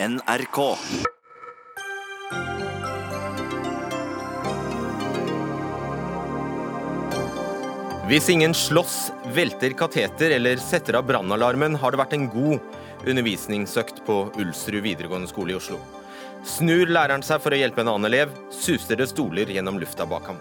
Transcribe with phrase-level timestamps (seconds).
[0.00, 0.76] NRK.
[8.06, 12.62] Hvis ingen slåss, velter kateter eller setter av brannalarmen, har det vært en god
[13.10, 15.82] undervisningsøkt på Ulsrud videregående skole i Oslo.
[16.46, 20.30] Snur læreren seg for å hjelpe en annen elev, suser det stoler gjennom lufta bak
[20.30, 20.38] ham.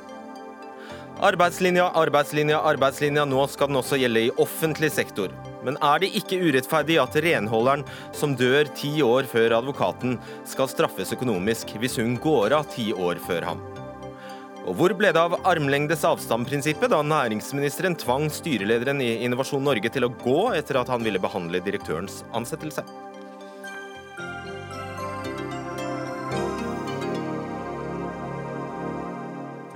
[1.17, 5.33] Arbeidslinja, arbeidslinja, arbeidslinja, nå skal den også gjelde i offentlig sektor.
[5.65, 7.85] Men er det ikke urettferdig at renholderen
[8.15, 13.21] som dør ti år før advokaten, skal straffes økonomisk hvis hun går av ti år
[13.25, 13.65] før ham?
[14.67, 20.03] Og hvor ble det av armlengdes avstand-prinsippet da næringsministeren tvang styrelederen i Innovasjon Norge til
[20.03, 22.83] å gå etter at han ville behandle direktørens ansettelse?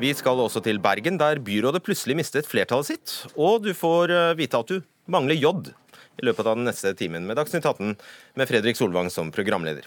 [0.01, 3.11] Vi skal også til Bergen, der byrådet plutselig mistet flertallet sitt.
[3.37, 4.79] Og du får eh, vite at du
[5.11, 5.51] mangler J
[6.21, 7.95] i løpet av den neste timen med Dagsnytt 18
[8.39, 9.85] med Fredrik Solvang som programleder.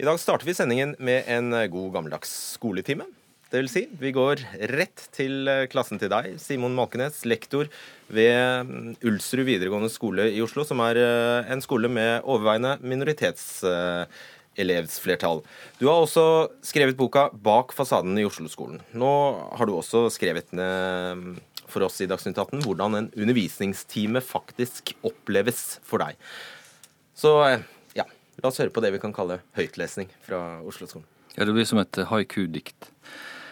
[0.00, 3.06] I dag starter vi sendingen med en god gammeldags skoletime.
[3.50, 4.38] Det vil si, vi går
[4.70, 7.66] rett til eh, klassen til deg, Simon Malkenes, lektor
[8.06, 15.42] ved mm, Ulsrud videregående skole i Oslo, som er eh, en skole med overveiende minoritetselevsflertall.
[15.82, 18.78] Du har også skrevet boka 'Bak fasaden i Oslo-skolen'.
[18.94, 19.12] Nå
[19.58, 25.78] har du også skrevet ned for oss i Dagsnytt 18 hvordan en undervisningstime faktisk oppleves
[25.86, 26.18] for deg.
[27.16, 27.32] Så
[27.96, 28.06] ja,
[28.40, 31.06] la oss høre på det vi kan kalle høytlesning fra Oslo-skolen.
[31.36, 32.90] Ja, det blir som et haiku-dikt.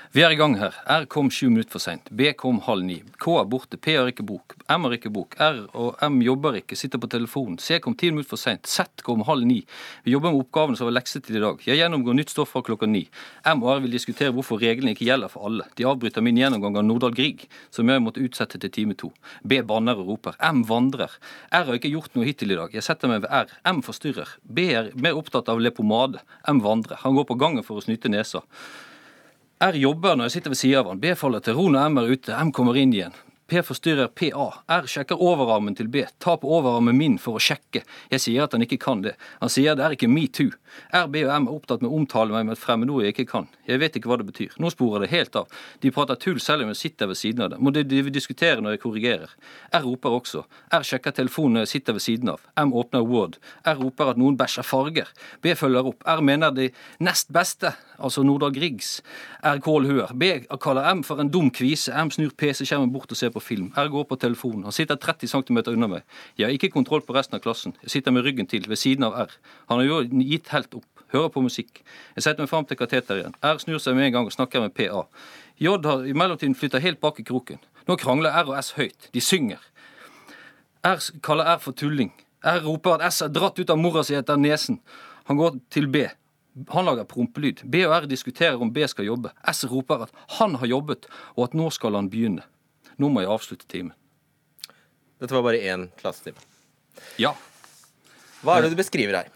[0.08, 0.72] Vi er i gang her.
[0.88, 2.06] R kom sju minutter for seint.
[2.16, 2.94] B kom halv ni.
[3.20, 3.76] K er borte.
[3.76, 4.54] P har ikke bok.
[4.72, 5.34] M har ikke bok.
[5.36, 7.58] R og M jobber ikke, sitter på telefonen.
[7.60, 8.64] C kom ti minutter for seint.
[8.64, 9.58] Z kom halv ni.
[10.06, 11.60] Vi jobber med oppgavene som var lekset til i dag.
[11.60, 13.04] Jeg gjennomgår nytt stoff fra klokka ni.
[13.52, 15.68] M og R vil diskutere hvorfor reglene ikke gjelder for alle.
[15.76, 19.12] De avbryter min gjennomgang av Nordahl Grieg, som jeg måtte utsette til time to.
[19.44, 20.40] B banner og roper.
[20.40, 21.20] M vandrer.
[21.52, 22.72] R har ikke gjort noe hittil i dag.
[22.72, 23.52] Jeg setter meg ved R.
[23.76, 24.38] M forstyrrer.
[24.40, 26.24] B er mer opptatt av lepomade.
[26.48, 27.04] M vandrer.
[27.04, 28.46] Han går på gangen for å snyte nesa.
[29.58, 31.00] R jobber når jeg sitter ved siden av han.
[31.02, 32.36] B faller til ro når M er ute.
[32.38, 33.16] M kommer inn igjen.
[33.48, 34.46] P forstyrrer PA.
[34.68, 36.02] R sjekker overarmen til B.
[36.20, 37.80] Ta på overarmen min for å sjekke.
[38.12, 39.14] Jeg sier at han ikke kan det.
[39.40, 40.50] Han sier det er ikke metoo.
[40.92, 43.24] R, B og M er opptatt med å omtale meg med et fremmedord jeg ikke
[43.30, 43.46] kan.
[43.64, 44.52] Jeg vet ikke hva det betyr.
[44.60, 45.48] Nå sporer det helt av.
[45.80, 47.62] De prater tull selv om jeg sitter ved siden av dem.
[47.64, 49.32] Må det de vil diskutere når jeg korrigerer.
[49.72, 50.44] R roper også.
[50.76, 52.44] R sjekker telefonen når jeg sitter ved siden av.
[52.60, 53.40] M åpner Word.
[53.64, 55.08] R roper at noen bæsjer farger.
[55.40, 56.04] B følger opp.
[56.04, 56.68] R mener de
[57.00, 58.98] nest beste, altså Nordahl Griegs.
[59.40, 60.12] R Kål hør.
[60.12, 61.96] B kaller M for en dum kvise.
[61.96, 63.70] M snur PC-skjermen bort og ser på på film.
[63.72, 64.66] Går på telefonen.
[64.68, 66.20] Han sitter 30 cm unna meg.
[66.36, 67.76] Jeg har ikke kontroll på resten av klassen.
[67.86, 69.34] Jeg sitter med ryggen til, ved siden av R.
[69.70, 70.86] Han har jo gitt helt opp.
[71.12, 71.80] Hører på musikk.
[72.16, 73.36] Jeg setter meg fram til kateteret igjen.
[73.40, 75.06] R snur seg med en gang og snakker med PA.
[75.58, 77.62] J har i mellomtiden flytta helt bak i kroken.
[77.88, 79.08] Nå krangler R og S høyt.
[79.14, 79.62] De synger.
[80.84, 82.12] R kaller R for tulling.
[82.44, 84.82] R roper at S er dratt ut av mora si etter nesen.
[85.30, 86.04] Han går til B.
[86.74, 87.64] Han lager prompelyd.
[87.64, 89.32] B og R diskuterer om B skal jobbe.
[89.48, 92.44] S roper at han har jobbet, og at nå skal han begynne.
[92.98, 93.94] Nå må jeg avslutte timen.
[95.18, 96.42] Dette var bare én klassetime.
[97.18, 97.32] Ja.
[98.42, 99.32] Hva er det du beskriver her?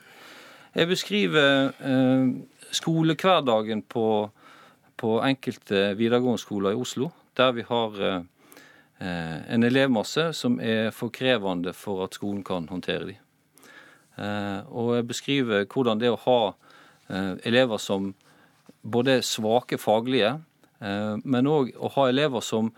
[0.74, 2.28] Jeg beskriver eh,
[2.74, 4.06] skolehverdagen på,
[4.96, 7.10] på enkelte videregående skoler i Oslo.
[7.36, 8.22] Der vi har eh,
[9.02, 13.20] en elevmasse som er for krevende for at skolen kan håndtere dem.
[14.16, 16.40] Eh, og jeg beskriver hvordan det å ha
[17.08, 18.12] eh, elever som
[18.82, 20.34] både svake faglige,
[20.82, 22.72] eh, men òg å ha elever som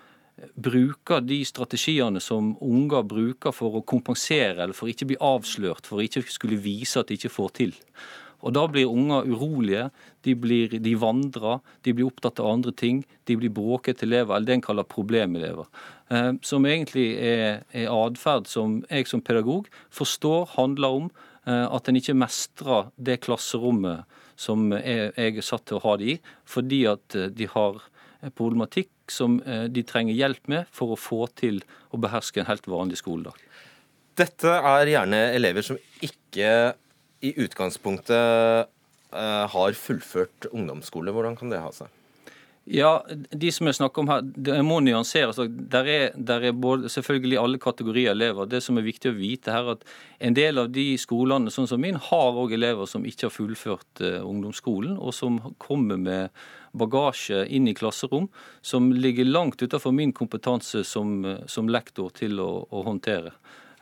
[0.54, 6.02] bruker de strategiene som unger bruker for å kompensere eller for ikke bli avslørt, for
[6.02, 7.74] ikke skulle vise at de ikke får til.
[8.44, 9.90] Og Da blir unger urolige,
[10.24, 13.04] de, blir, de vandrer, de blir opptatt av andre ting.
[13.24, 15.64] De blir bråkete elever, eller det en kaller problemelever.
[16.12, 21.08] Eh, som egentlig er, er atferd som jeg som pedagog forstår handler om
[21.46, 24.04] eh, at en ikke mestrer det klasserommet
[24.36, 27.80] som jeg, jeg er satt til å ha de i, fordi at eh, de har
[28.36, 31.62] problematikk som eh, de trenger hjelp med for å få til
[31.94, 33.36] å beherske en helt vanlig skoledag.
[34.14, 36.50] Dette er gjerne elever som ikke
[37.24, 41.14] i utgangspunktet eh, har fullført ungdomsskole.
[41.14, 41.90] Hvordan kan det ha seg?
[42.64, 45.36] Ja, de som jeg snakker om her, det må nyanseres.
[45.52, 48.48] Der er, der er både, selvfølgelig alle kategorier elever.
[48.48, 49.84] Det som er viktig å vite her, at
[50.24, 54.00] en del av de skolene sånn som min, har òg elever som ikke har fullført
[54.00, 58.28] uh, ungdomsskolen, og som kommer med bagasje inn i klasserom
[58.62, 63.34] som ligger langt utenfor min kompetanse som, som lektor til å, å håndtere.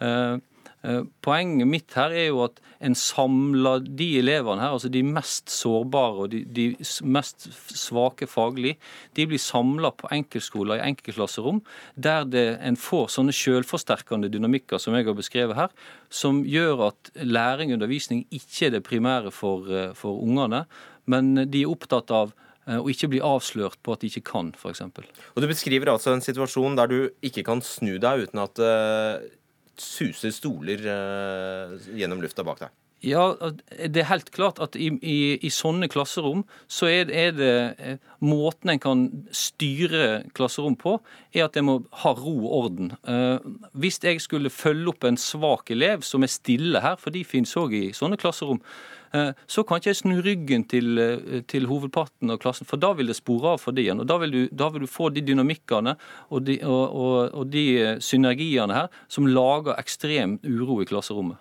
[0.03, 0.39] Uh,
[0.83, 5.51] Eh, poenget mitt her er jo at en samler de elevene her, altså de mest
[5.55, 6.65] sårbare og de, de
[7.07, 7.47] mest
[7.79, 8.73] svake faglig,
[9.15, 11.61] de blir samla på enkeltskoler i enkeltklasserom,
[11.95, 15.71] der det, en får sånne selvforsterkende dynamikker som jeg har beskrevet her,
[16.11, 20.65] som gjør at læring og undervisning ikke er det primære for, eh, for ungene,
[21.07, 22.35] men de er opptatt av
[22.67, 24.85] og ikke bli avslørt på at de ikke kan, f.eks.
[24.87, 29.33] Og Du beskriver altså en situasjon der du ikke kan snu deg uten at det
[29.81, 32.79] suser stoler uh, gjennom lufta bak deg?
[33.03, 33.35] Ja,
[33.67, 37.97] Det er helt klart at i, i, i sånne klasserom så er, er, det eh,
[38.23, 39.03] Måten en kan
[39.35, 41.01] styre klasserom på,
[41.35, 41.75] er at en må
[42.05, 42.93] ha ro og orden.
[43.03, 43.43] Eh,
[43.75, 47.59] hvis jeg skulle følge opp en svak elev som er stille her, for de finnes
[47.59, 52.33] òg i sånne klasserom, Eh, så kan ikke jeg snu ryggen til, eh, til, hovedparten
[52.33, 54.01] av klassen, for da vil det spore av for dem.
[54.01, 55.97] og Da vil du, da vil du få de dynamikkene
[56.31, 61.37] og de, og, og, og de, eh, synergiene her som lager ekstrem uro i klasserommet.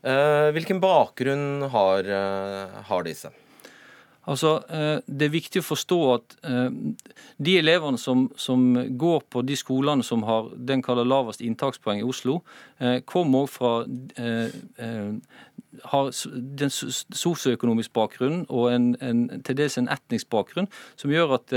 [0.00, 2.06] Hvilken bakgrunn har,
[2.88, 3.28] har disse?
[4.28, 6.70] Altså, eh, Det er viktig å forstå at eh,
[7.40, 12.06] de elevene som, som går på de skolene som har den kaller lavest inntakspoeng i
[12.06, 12.40] Oslo,
[12.80, 13.70] kom kommer òg fra
[15.92, 20.68] har den sosioøkonomisk bakgrunn og en, en, til dels en etnisk bakgrunn,
[20.98, 21.56] som gjør at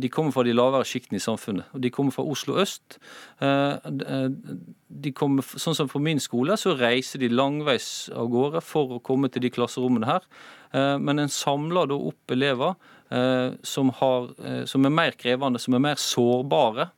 [0.00, 1.66] de kommer fra de lavere sjiktene i samfunnet.
[1.82, 2.96] De kommer fra Oslo øst.
[3.42, 9.02] De kommer, sånn som På min skole så reiser de langveis av gårde for å
[9.04, 10.24] komme til de klasserommene her.
[10.76, 12.74] Eh, men en samler da opp elever
[13.14, 16.90] eh, som, har, eh, som er mer krevende, som er mer sårbare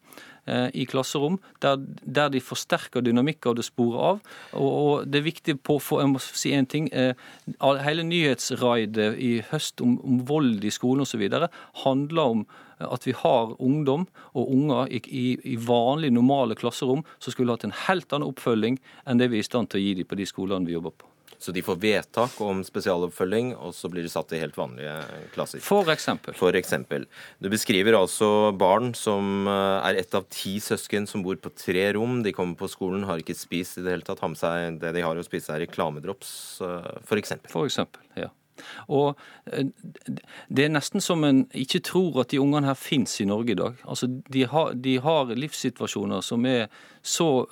[0.75, 4.23] i klasserom, der, der, de forsterker dynamikk av det sporet av.
[4.53, 7.15] Og, og, det er viktig på, for, jeg må si en ting, eh,
[7.85, 11.25] Hele nyhetsraidet i høst om, om vold i skolen osv.
[11.85, 12.47] handler om
[12.79, 17.67] at vi har ungdom og unger i, i, i vanlige, normale klasserom som skulle hatt
[17.67, 20.19] en helt annen oppfølging enn det vi er i stand til å gi dem på
[20.19, 21.11] de skolene vi jobber på.
[21.39, 24.95] Så de får vedtak om spesialoppfølging, og så blir de satt i helt vanlige
[25.35, 25.63] klasser.
[25.63, 26.35] For eksempel.
[26.35, 27.07] For eksempel.
[27.39, 31.93] Du beskriver altså barn som eh, er ett av ti søsken som bor på tre
[31.95, 32.25] rom.
[32.27, 34.91] De kommer på skolen, har ikke spist i det hele tatt, har med seg det
[34.97, 36.33] de har å spise, er reklamedrops,
[36.67, 37.53] eh, for eksempel.
[37.55, 38.33] For eksempel, ja.
[38.91, 39.15] Og
[39.53, 39.71] eh,
[40.51, 43.61] Det er nesten som en ikke tror at de ungene her fins i Norge i
[43.63, 43.79] dag.
[43.87, 46.67] Altså, de har, de har livssituasjoner som er
[47.07, 47.47] så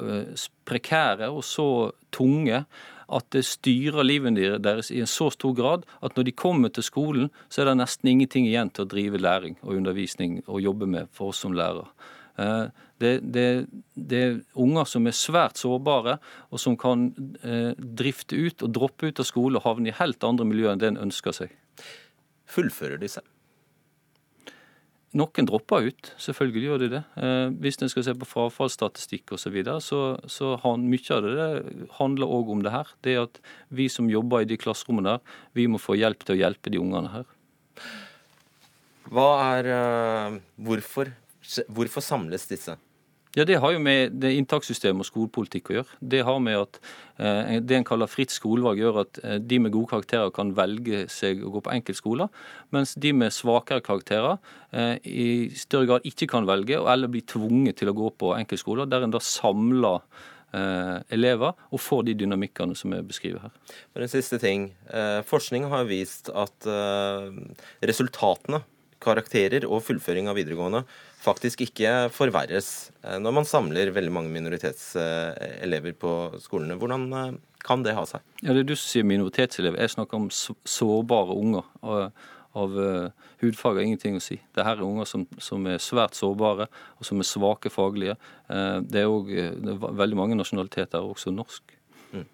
[0.67, 1.69] prekære og så
[2.11, 2.65] tunge
[3.07, 6.87] at det styrer livet deres i en så stor grad at når de kommer til
[6.87, 10.89] skolen, så er det nesten ingenting igjen til å drive læring og undervisning og jobbe
[10.91, 11.87] med for oss som lærere.
[12.37, 12.67] Eh,
[12.99, 13.47] det, det,
[13.95, 16.19] det, er unger som er svært sårbare,
[16.51, 17.11] og som kan
[17.43, 20.83] eh, drifte ut og droppe ut av skole og havne i helt andre miljøer enn
[20.83, 21.57] det en ønsker seg.
[22.51, 23.36] Fullfører de seg?
[25.15, 27.03] Noen dropper ut, selvfølgelig gjør de det.
[27.23, 31.23] Eh, hvis en skal se på frafallsstatistikk osv., så, videre, så så han, mye av
[31.23, 31.47] det,
[32.01, 32.91] handler òg om det her.
[33.07, 36.41] Det at vi som jobber i de klasserommene der, vi må få hjelp til å
[36.43, 37.31] hjelpe de ungene her.
[39.15, 41.13] Hva er uh, hvorfor,
[41.71, 42.75] hvorfor samles disse?
[43.37, 45.97] Ja, Det har jo med det inntakssystemet og skolepolitikk å gjøre.
[46.01, 46.79] Det har med at
[47.21, 51.03] eh, det en kaller fritt skolevalg, gjør at eh, de med gode karakterer kan velge
[51.13, 52.31] seg å gå på enkeltskoler,
[52.73, 54.39] mens de med svakere karakterer
[54.73, 58.89] eh, i større grad ikke kan velge, eller blir tvunget til å gå på enkeltskoler,
[58.89, 60.01] der en da samler
[61.13, 63.75] elever og får de dynamikkene som er beskriver her.
[63.93, 64.71] For en siste ting.
[65.29, 66.69] Forskning har vist at
[67.85, 68.63] resultatene
[69.03, 70.85] karakterer og fullføring av videregående
[71.27, 76.13] faktisk ikke forverres eh, når man samler veldig mange minoritetselever på
[76.43, 76.79] skolene.
[76.79, 77.35] Hvordan eh,
[77.67, 78.25] kan det ha seg?
[78.43, 79.81] Ja, Det er du sier minoritetselever.
[79.83, 81.67] Jeg snakker om sårbare unger.
[82.57, 84.39] Av, uh, hudfag har ingenting å si.
[84.57, 88.15] Det her er unger som, som, er svært sårbare, og som er svake faglige.
[88.49, 89.29] Det er òg
[89.99, 91.75] veldig mange nasjonaliteter, også norsk.
[92.15, 92.25] Mm.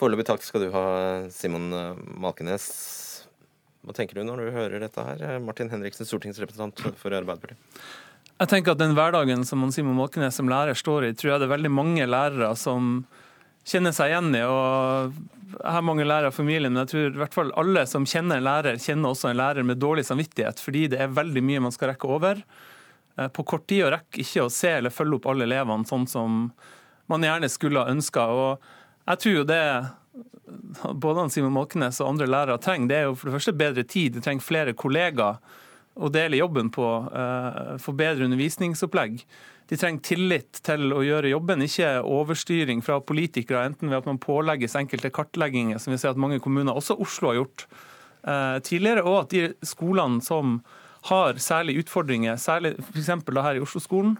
[0.00, 0.86] Foreløpig takk skal du ha,
[1.34, 1.68] Simon
[2.16, 2.70] Malkenes.
[3.88, 5.38] Hva tenker du når du hører dette her?
[5.40, 7.56] Martin Henriksen, stortingsrepresentant for Arbeiderpartiet.
[8.38, 11.48] Jeg tenker at Den hverdagen som Simon Måkenes som lærer står i, tror jeg det
[11.48, 13.00] er veldig mange lærere som
[13.66, 14.42] kjenner seg igjen i.
[14.44, 15.16] og
[15.56, 18.38] Jeg har mange lærere i familien, men jeg tror i hvert fall alle som kjenner
[18.38, 21.74] en lærer, kjenner også en lærer med dårlig samvittighet, fordi det er veldig mye man
[21.74, 22.44] skal rekke over.
[23.18, 26.06] Eh, på kort tid å rekke ikke å se eller følge opp alle elevene sånn
[26.10, 26.42] som
[27.08, 28.28] man gjerne skulle ha ønska.
[29.08, 29.62] Jeg tror jo det
[30.94, 34.16] både Simon Malkenes og andre lærere trenger, det er jo for det første bedre tid.
[34.16, 35.40] De trenger flere kollegaer
[35.98, 39.22] å dele jobben på, uh, få bedre undervisningsopplegg.
[39.68, 44.20] De trenger tillit til å gjøre jobben, ikke overstyring fra politikere, enten ved at man
[44.22, 47.66] pålegges enkelte kartlegginger, som vi ser at mange kommuner, også Oslo, har gjort
[48.22, 50.60] uh, tidligere, og at de skolene som
[51.10, 53.10] har særlige utfordringer, særlig f.eks.
[53.10, 54.16] her i Oslo-skolen,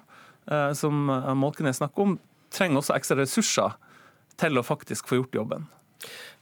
[0.50, 2.19] uh, som Malkenes snakker om,
[2.55, 3.78] trenger også ekstra ressurser
[4.38, 5.67] til å faktisk få gjort jobben.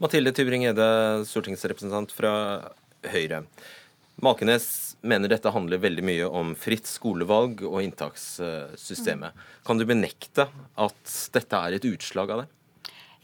[0.03, 0.89] Mathilde Tybring-Gjedde,
[1.29, 2.33] stortingsrepresentant fra
[3.13, 3.45] Høyre.
[4.25, 9.37] Malkenes mener dette handler veldig mye om fritt skolevalg og inntakssystemet.
[9.67, 10.49] Kan du benekte
[10.81, 12.51] at dette er et utslag av det?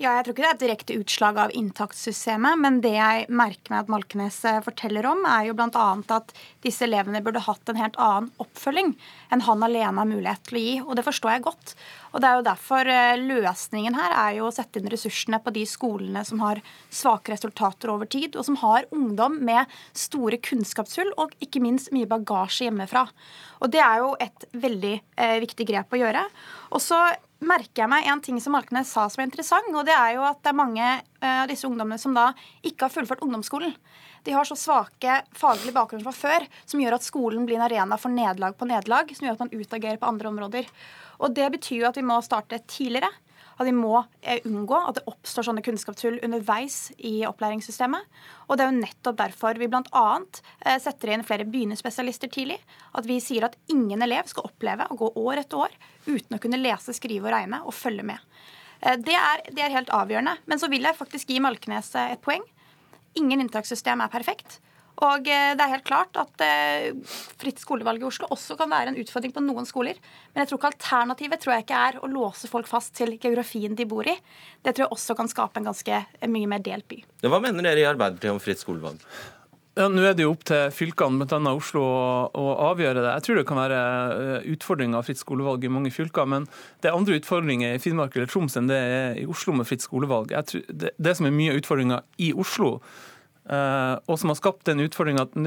[0.00, 3.70] Ja, jeg tror ikke det er et direkte utslag av inntakssystemet, men det jeg merker
[3.70, 5.84] meg at Malkenes eh, forteller om, er jo bl.a.
[6.16, 6.32] at
[6.64, 8.94] disse elevene burde hatt en helt annen oppfølging
[9.30, 10.74] enn han alene har mulighet til å gi.
[10.82, 11.74] Og det forstår jeg godt.
[12.12, 15.52] Og det er jo derfor eh, løsningen her er jo å sette inn ressursene på
[15.54, 16.60] de skolene som har
[16.92, 22.08] svake resultater over tid, og som har ungdom med store kunnskapshull og ikke minst mye
[22.10, 23.06] bagasje hjemmefra.
[23.64, 26.24] Og det er jo et veldig eh, viktig grep å gjøre.
[26.72, 27.00] Og så
[27.42, 30.26] merker jeg meg en ting som Malkenes sa som er interessant, og det er jo
[30.26, 32.30] at det er mange eh, av disse ungdommene som da
[32.62, 33.74] ikke har fullført ungdomsskolen.
[34.22, 37.98] De har så svake faglige bakgrunner fra før som gjør at skolen blir en arena
[37.98, 40.70] for nederlag på nederlag, som gjør at man utagerer på andre områder.
[41.22, 43.10] Og Det betyr jo at vi må starte tidligere
[43.62, 48.08] at vi må eh, unngå at det oppstår sånne kunnskapshull underveis i opplæringssystemet.
[48.48, 50.06] Og Det er jo nettopp derfor vi bl.a.
[50.64, 52.58] Eh, setter inn flere begynnerspesialister tidlig.
[52.98, 55.76] At vi sier at ingen elev skal oppleve å gå år etter år
[56.06, 58.32] uten å kunne lese, skrive og regne og følge med.
[58.80, 60.38] Eh, det er, det er helt avgjørende.
[60.50, 62.44] Men så vil jeg faktisk gi Malkenes et poeng.
[63.20, 64.60] Ingen inntakssystem er perfekt.
[65.02, 66.92] Og eh, det er helt klart at eh,
[67.40, 69.98] fritt skolevalg i Oslo også kan være en utfordring på noen skoler.
[70.32, 73.76] Men jeg tror ikke alternativet tror jeg ikke er å låse folk fast til geografien
[73.78, 74.14] de bor i.
[74.62, 77.00] Det tror jeg også kan skape en ganske mye mer delt by.
[77.24, 79.00] Hva mener dere i Arbeiderpartiet om fritt skolevalg?
[79.72, 81.38] Ja, Nå er det jo opp til fylkene, bl.a.
[81.56, 81.82] Oslo,
[82.36, 83.12] å, avgjøre det.
[83.14, 83.78] Jeg tror det kan være
[84.12, 86.44] eh, utfordringer av fritt skolevalg i mange fylker, men
[86.84, 89.84] det er andre utfordringer i Finnmark eller Troms enn det er i Oslo med fritt
[89.84, 90.34] skolevalg.
[90.50, 92.74] Tror, det, det, som er mye utfordringer i Oslo,
[93.48, 95.40] eh, og som har skapt den utfordringa at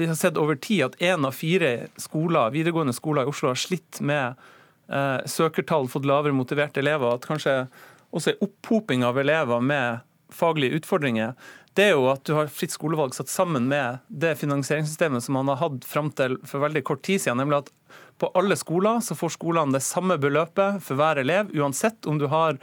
[0.00, 3.60] vi har sett over tid at én av fire skoler, videregående skoler i Oslo har
[3.60, 4.40] slitt med
[4.88, 7.12] eh, søkertall, fått lavere motiverte elever.
[7.12, 7.58] At kanskje
[8.08, 10.00] også en opphoping av elever med
[10.32, 11.36] faglige utfordringer.
[11.76, 15.50] Det er jo at du har fritt skolevalg satt sammen med det finansieringssystemet som man
[15.52, 17.36] har hatt fram til for veldig kort tid siden.
[17.42, 17.72] nemlig at
[18.16, 22.30] på alle skoler så får skolene det samme beløpet for hver elev, uansett om du
[22.32, 22.56] har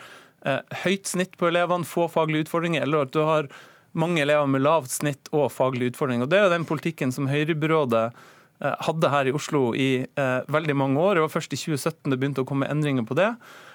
[0.45, 3.49] eh, høyt snitt på elevene, få faglige utfordringer, eller at du har
[3.93, 6.25] mange elever med lavt snitt og faglige utfordringer.
[6.25, 10.39] Og Det er jo den politikken som Høyrebyrådet eh, hadde her i Oslo i eh,
[10.49, 11.19] veldig mange år.
[11.19, 13.29] Det var først i 2017 det begynte å komme endringer på det.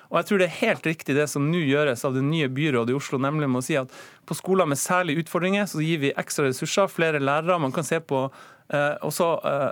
[0.09, 2.95] Og jeg tror det er helt riktig det som nå gjøres av det nye byrådet
[2.95, 3.93] i Oslo, nemlig med å si at
[4.29, 7.61] på skoler med særlige utfordringer så gir vi ekstra ressurser, flere lærere.
[7.61, 9.69] Man kan se på eh, også eh,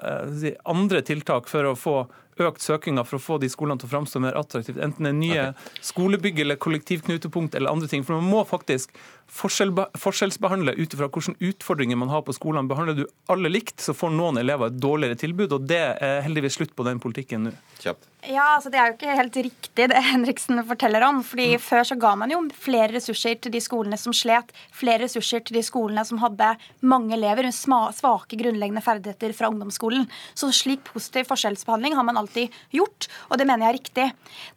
[0.51, 1.97] eh andre tiltak for å få
[2.43, 4.81] økt søkinga for å få de skolene til å framstå mer attraktivt.
[4.83, 5.77] Enten det er nye okay.
[5.91, 8.05] skolebygg eller kollektivknutepunkt eller andre ting.
[8.07, 8.95] For man må faktisk
[9.27, 12.69] forskjellsbehandle ut ifra hvilke utfordringer man har på skolene.
[12.71, 15.57] Behandler du alle likt, så får noen elever et dårligere tilbud.
[15.57, 17.57] Og det er heldigvis slutt på den politikken nå.
[17.83, 18.07] Kjapt.
[18.27, 21.23] Ja, altså Det er jo ikke helt riktig det Henriksen forteller om.
[21.23, 21.63] fordi mm.
[21.63, 24.51] Før så ga man jo flere ressurser til de skolene som slet.
[24.75, 27.55] Flere ressurser til de skolene som hadde mange elever med
[27.95, 30.09] svake grunnleggende ferdigheter fra ungdomsskolen.
[30.35, 34.07] Så slik positiv forskjellsbehandling har man alltid gjort, og det mener jeg er riktig.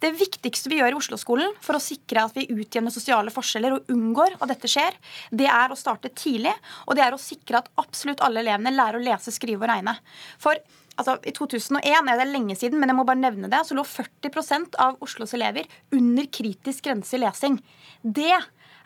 [0.02, 3.94] Det viktigste vi gjør i Oslo-skolen for å sikre at vi utjevner sosiale forskjeller og
[3.94, 4.98] unngår at dette skjer,
[5.32, 6.54] det er å starte tidlig,
[6.88, 9.96] og det er å sikre at absolutt alle elevene lærer å lese, skrive og regne.
[10.42, 10.58] For
[11.00, 13.86] altså, I 2001 er det lenge siden, men jeg må bare nevne det, så lå
[13.88, 17.60] 40 av Oslos elever under kritisk grense i lesing.
[18.02, 18.36] Det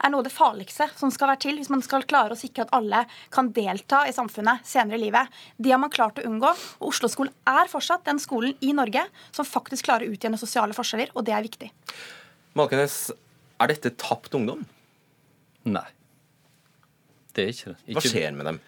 [0.04, 2.66] er noe av det farligste som skal være til hvis man skal klare å sikre
[2.66, 5.32] at alle kan delta i samfunnet senere i livet.
[5.58, 6.52] Det har man klart å unngå.
[6.52, 11.14] og Oslo-skolen er fortsatt den skolen i Norge som faktisk klarer å utjevne sosiale forskjeller,
[11.16, 11.72] og det er viktig.
[12.60, 12.98] Malkenes,
[13.62, 14.66] er dette tapt ungdom?
[15.64, 15.88] Nei.
[17.34, 17.80] Det er ikke det.
[17.88, 17.98] Ikke...
[17.98, 18.62] Hva skjer med dem?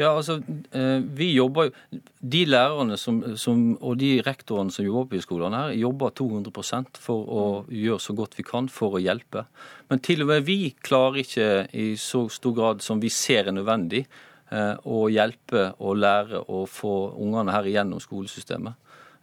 [0.00, 0.38] Ja, altså,
[0.72, 5.24] eh, vi jobber jo De lærerne som, som, og de rektorene som jobber på de
[5.24, 9.46] skolene her, jobber 200% for å gjøre så godt vi kan for å hjelpe.
[9.90, 13.56] Men til og med vi klarer ikke i så stor grad som vi ser er
[13.56, 14.04] nødvendig,
[14.52, 18.76] eh, å hjelpe og lære å få ungene her igjennom skolesystemet.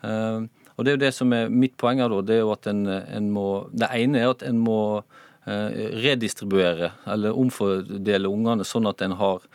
[0.03, 0.41] Eh,
[0.77, 2.21] og Det er jo det som er mitt poeng her, da.
[2.21, 4.81] Det er jo at en, en må Det ene er at en må
[5.47, 9.45] redistribuere eller omfordele ungene sånn at en har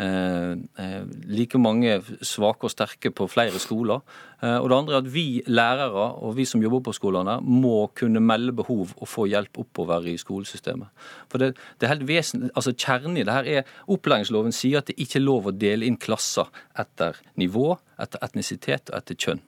[0.00, 4.00] like mange svake og sterke på flere skoler.
[4.42, 7.86] Eh, og det andre er at vi lærere og vi som jobber på skolene må
[7.98, 10.90] kunne melde behov og få hjelp oppover i skolesystemet.
[11.30, 14.90] For det, det er helt vesentlig, altså Kjernen i det her er opplæringsloven sier at
[14.90, 19.44] det ikke er lov å dele inn klasser etter nivå, etter etnisitet og etter kjønn.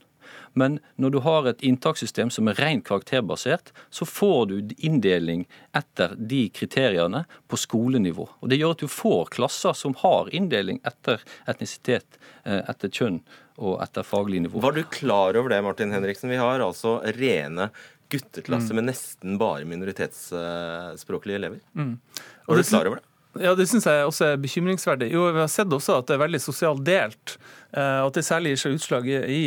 [0.55, 6.15] Men når du har et inntakssystem som er rent karakterbasert, så får du inndeling etter
[6.17, 8.29] de kriteriene på skolenivå.
[8.41, 11.21] Og Det gjør at du får klasser som har inndeling etter
[11.51, 13.21] etnisitet, eh, etter kjønn
[13.59, 14.61] og etter faglig nivå.
[14.63, 16.31] Var du klar over det, Martin Henriksen?
[16.31, 17.71] Vi har altså rene
[18.11, 18.77] gutteklasse Mm.
[18.77, 21.61] med nesten bare minoritetsspråklige elever.
[21.77, 21.99] Mm.
[22.47, 23.05] Var du klar over det?
[23.41, 25.11] Ja, Det syns jeg også er bekymringsverdig.
[25.13, 27.37] Jo, Vi har sett også at det er veldig sosialt delt.
[27.77, 29.43] eh, At det særlig gir seg utslag i, i,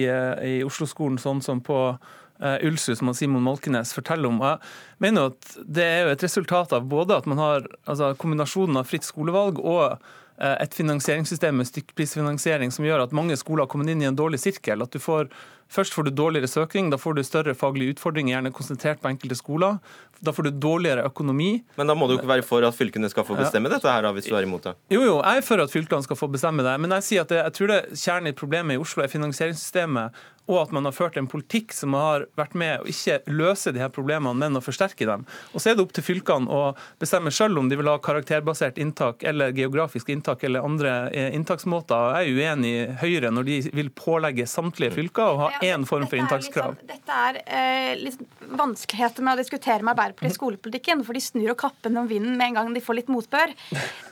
[0.60, 1.98] i Oslo-skolen, sånn som på
[2.42, 4.40] eh, Ulsrud, som Simon Malkenes forteller om.
[4.44, 4.60] Jeg
[5.00, 8.88] mener at Det er jo et resultat av både at man har altså, kombinasjonen av
[8.92, 9.98] fritt skolevalg og
[10.40, 14.20] eh, et finansieringssystem med stykkprisfinansiering som gjør at mange skoler har kommet inn i en
[14.20, 14.84] dårlig sirkel.
[14.84, 15.32] At du får,
[15.68, 19.36] Først får du dårligere søking, da får du større faglige utfordringer, gjerne konsentrert på enkelte
[19.36, 19.82] skoler.
[20.24, 21.50] Da får du dårligere økonomi.
[21.78, 24.14] Men da må du ikke være for at fylkene skal få bestemme dette her, da,
[24.16, 24.74] hvis du er imot det?
[24.94, 27.34] Jo, jo, jeg er for at fylkene skal få bestemme det, men jeg sier at
[27.34, 30.18] det, jeg tror det kjernen i problemet i Oslo er finansieringssystemet,
[30.48, 33.80] og at man har ført en politikk som har vært med å ikke løse de
[33.84, 35.26] her problemene, men å forsterke dem.
[35.54, 36.62] Og så er det opp til fylkene å
[37.02, 42.22] bestemme selv om de vil ha karakterbasert inntak eller geografisk inntak eller andre eh, inntaksmåter.
[42.24, 45.86] Jeg er uenig i Høyre når de vil pålegge samtlige fylker å ha Ja, én
[45.88, 46.78] form for inntakskrav.
[46.78, 48.24] Liksom, dette er eh, litt
[48.58, 52.38] vanskeligheter med å diskutere med Arbeiderpartiet i skolepolitikken, for de snur og kappen om vinden
[52.40, 53.54] med en gang de får litt motbør.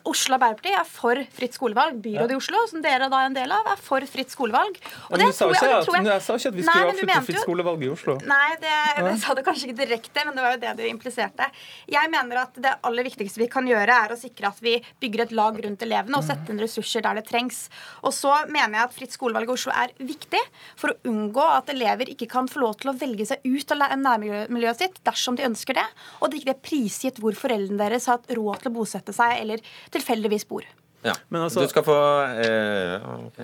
[0.05, 1.97] Oslo Arbeiderparti er for fritt skolevalg.
[2.03, 4.77] Byrådet i Oslo, som dere da er en del av, er for fritt skolevalg.
[5.09, 7.85] Og det tror jeg- det tror jeg sa ikke at vi skulle avslutte fritt skolevalg
[7.85, 8.15] i Oslo.
[8.27, 8.73] Nei, det,
[9.05, 11.47] det sa du kanskje ikke direkte, men det var jo det du impliserte.
[11.91, 15.25] Jeg mener at det aller viktigste vi kan gjøre, er å sikre at vi bygger
[15.27, 17.65] et lag rundt elevene og setter inn ressurser der det trengs.
[18.03, 20.41] Og så mener jeg at fritt skolevalg i Oslo er viktig
[20.79, 23.85] for å unngå at elever ikke kan få lov til å velge seg ut av
[24.01, 25.85] nærmiljøet sitt dersom de ønsker det,
[26.21, 29.37] og det ikke er prisgitt hvor foreldrene deres har hatt råd til å bosette seg
[29.43, 29.63] eller
[29.93, 30.65] tilfeldigvis bor.
[31.05, 31.13] Ja.
[31.29, 31.97] Men altså- du skal få
[32.41, 33.37] eh, ok.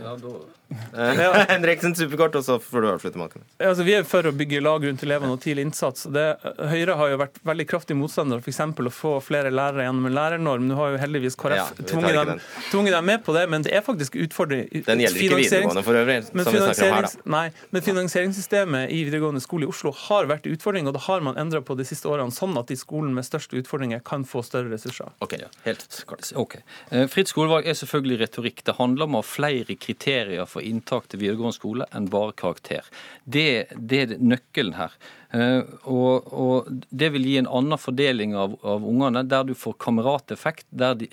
[0.72, 3.44] Eh, Henriksen superkort, og så får du avslutte, Malken.
[3.60, 6.08] Altså, vi er for å bygge lag rundt elevene og tidlig innsats.
[6.14, 6.26] Det,
[6.72, 8.62] Høyre har jo vært veldig kraftig motstander av f.eks.
[8.62, 10.68] å få flere lærere gjennom en lærernorm.
[10.70, 13.76] Nå har jo heldigvis KrF ja, tvunget, dem, tvunget dem med på det, men det
[13.78, 14.68] er faktisk utfordring.
[14.72, 17.26] Den gjelder ikke videregående for øvrig, som vi snakker om her, da.
[17.36, 17.44] nei,
[17.76, 21.64] men finansieringssystemet i videregående skole i Oslo har vært utfordring, og det har man endra
[21.66, 25.12] på de siste årene, sånn at de skolene med største utfordringer kan få større ressurser.
[25.24, 25.52] Ok, ja.
[25.66, 26.26] helt kort.
[26.40, 26.58] Ok.
[26.92, 28.64] Eh, Fritt skolevalg er selvfølgelig retorikk.
[28.68, 32.88] Det handler om å ha flere kriterier for inntak til videregående skole enn bare karakter.
[33.26, 34.96] Det, det er nøkkelen her.
[35.32, 39.78] Eh, Og, og det vil gi en annen fordeling av, av ungene, der du får
[39.82, 41.08] kamerateffekt, der de,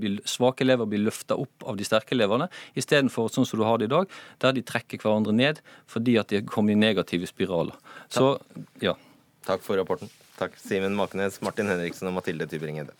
[0.00, 3.78] blir, svake elever blir løfta opp av de sterke elevene, istedenfor sånn som du har
[3.78, 4.08] det i dag,
[4.42, 7.76] der de trekker hverandre ned fordi at de kommer i negative spiraler.
[8.08, 8.36] Så,
[8.84, 8.96] ja.
[9.48, 10.10] Takk for rapporten.
[10.38, 12.94] Takk, Simen Makenes, Martin Henriksen og Mathilde Tybring-Gjedde.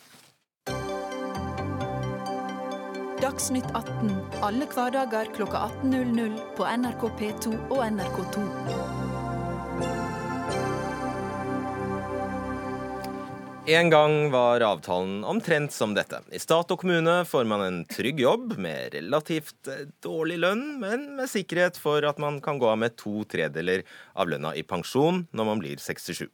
[3.28, 8.44] Dagsnytt 18 alle hverdager kl 18.00 på NRK P2 og NRK2.
[13.68, 16.22] En gang var avtalen omtrent som dette.
[16.32, 21.10] I stat og kommune får man en trygg jobb med relativt eh, dårlig lønn, men
[21.18, 23.84] med sikkerhet for at man kan gå av med to tredeler
[24.16, 26.30] av lønna i pensjon når man blir 67.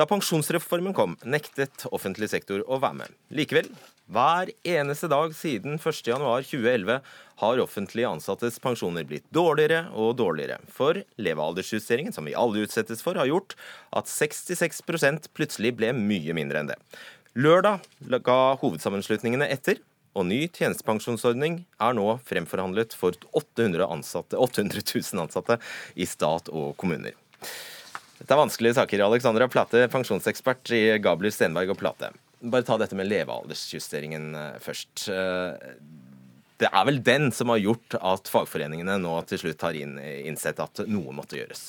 [0.00, 3.12] Da pensjonsreformen kom, nektet offentlig sektor å være med.
[3.28, 3.68] Likevel,
[4.12, 6.98] hver eneste dag siden 1.1.2011
[7.40, 10.58] har offentlig ansattes pensjoner blitt dårligere og dårligere.
[10.68, 13.56] For levealdersjusteringen, som vi alle utsettes for, har gjort
[13.96, 16.78] at 66% plutselig ble mye mindre enn det.
[17.34, 17.80] Lørdag
[18.22, 19.80] ga hovedsammenslutningene etter,
[20.14, 25.56] og ny tjenestepensjonsordning er nå fremforhandlet for 800, ansatte, 800 000 ansatte
[25.98, 27.16] i stat og kommuner.
[28.20, 29.02] Dette er vanskelige saker.
[29.08, 32.12] Alexandra Plate, pensjonsekspert i Gabler, Stenberg og Plate.
[32.44, 35.06] Bare ta dette med levealdersjusteringen eh, først.
[35.08, 35.76] Eh,
[36.60, 40.84] Det er vel den som har gjort at fagforeningene nå til slutt har innsett at
[40.86, 41.64] noe måtte gjøres.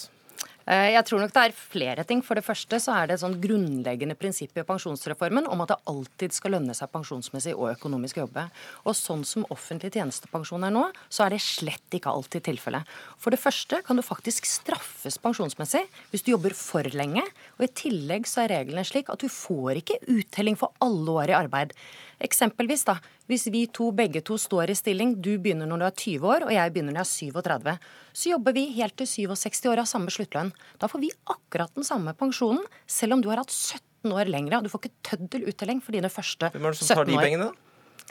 [0.66, 2.24] Eh, Jeg tror nok det er flere ting.
[2.26, 5.78] For det første så er det et sånn grunnleggende prinsipp i pensjonsreformen om at det
[5.92, 8.48] alltid skal lønne seg pensjonsmessig og økonomisk å jobbe.
[8.86, 12.90] Og sånn som offentlig tjenestepensjon er nå, så er det slett ikke alltid tilfellet.
[13.22, 17.24] For det første kan du faktisk straffes pensjonsmessig hvis du jobber for lenge.
[17.60, 21.34] Og i tillegg så er reglene slik at du får ikke uttelling for alle år
[21.36, 21.78] i arbeid.
[22.24, 22.96] Eksempelvis da,
[23.30, 26.46] hvis vi to begge to står i stilling, du begynner når du er 20 år,
[26.48, 27.76] og jeg begynner når jeg er 37,
[28.16, 30.54] så jobber vi helt til 67 år av samme sluttlønn.
[30.80, 34.58] Da får vi akkurat den samme pensjonen, selv om du har hatt 17 år lenger,
[34.60, 36.60] og du får ikke tøddel uttelling for dine første 17 år.
[36.60, 37.62] Hvem er det som tar de pengene, da?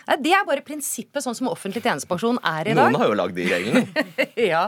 [0.04, 2.90] Nei, Det er bare prinsippet sånn som offentlig tjenestepensjon er i dag.
[2.92, 4.04] Noen har jo lagd de reglene.
[4.52, 4.66] ja,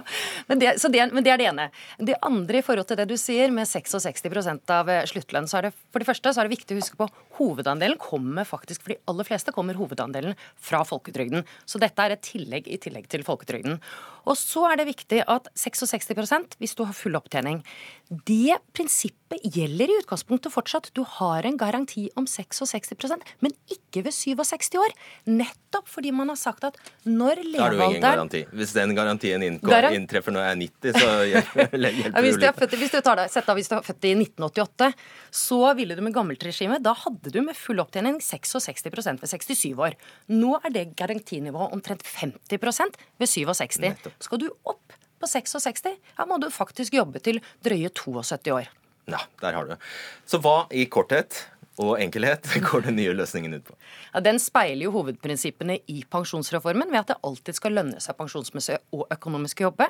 [0.48, 1.68] men det, så det, men det er det ene.
[1.98, 4.24] Det andre i forhold til det du sier med 66
[4.72, 7.00] av eh, sluttlønn, så er det for det første så er det viktig å huske
[7.00, 11.44] på hovedandelen kommer faktisk, for de aller fleste kommer hovedandelen fra folketrygden.
[11.68, 13.80] Så dette er et tillegg i tillegg til folketrygden.
[14.26, 17.60] Og så er det viktig at 66% hvis du har full opptjening.
[18.09, 20.92] Det prinsippet gjelder i utgangspunktet fortsatt.
[20.95, 24.92] Du har en garanti om 66% men ikke ved 67 år.
[25.27, 28.42] Nettopp fordi man har sagt at når levealderen Da er det jo ingen garanti.
[28.61, 32.77] Hvis den garantien inntreffer når jeg er 90, så hjelper, det ja, hvis, du født,
[32.83, 34.90] hvis, du tar deg, sett da, hvis du er født i 1988,
[35.42, 39.75] så ville du med gammelt regime Da hadde du med full opptjening 66% ved 67
[39.75, 39.99] år.
[40.31, 43.83] Nå er det garantinivået omtrent 50% ved 67.
[43.83, 44.23] Nettopp.
[44.23, 48.72] Skal du opp på 66, her må du faktisk jobbe til drøye 72 år.
[49.07, 49.76] Ja, der har du
[50.26, 51.44] Så hva i korthet
[51.76, 53.74] og enkelhet går den nye løsningen ut på?
[54.14, 58.79] Ja, den speiler jo hovedprinsippene i pensjonsreformen ved at det alltid skal lønne seg pensjonsmessig
[58.96, 59.88] og økonomisk å jobbe.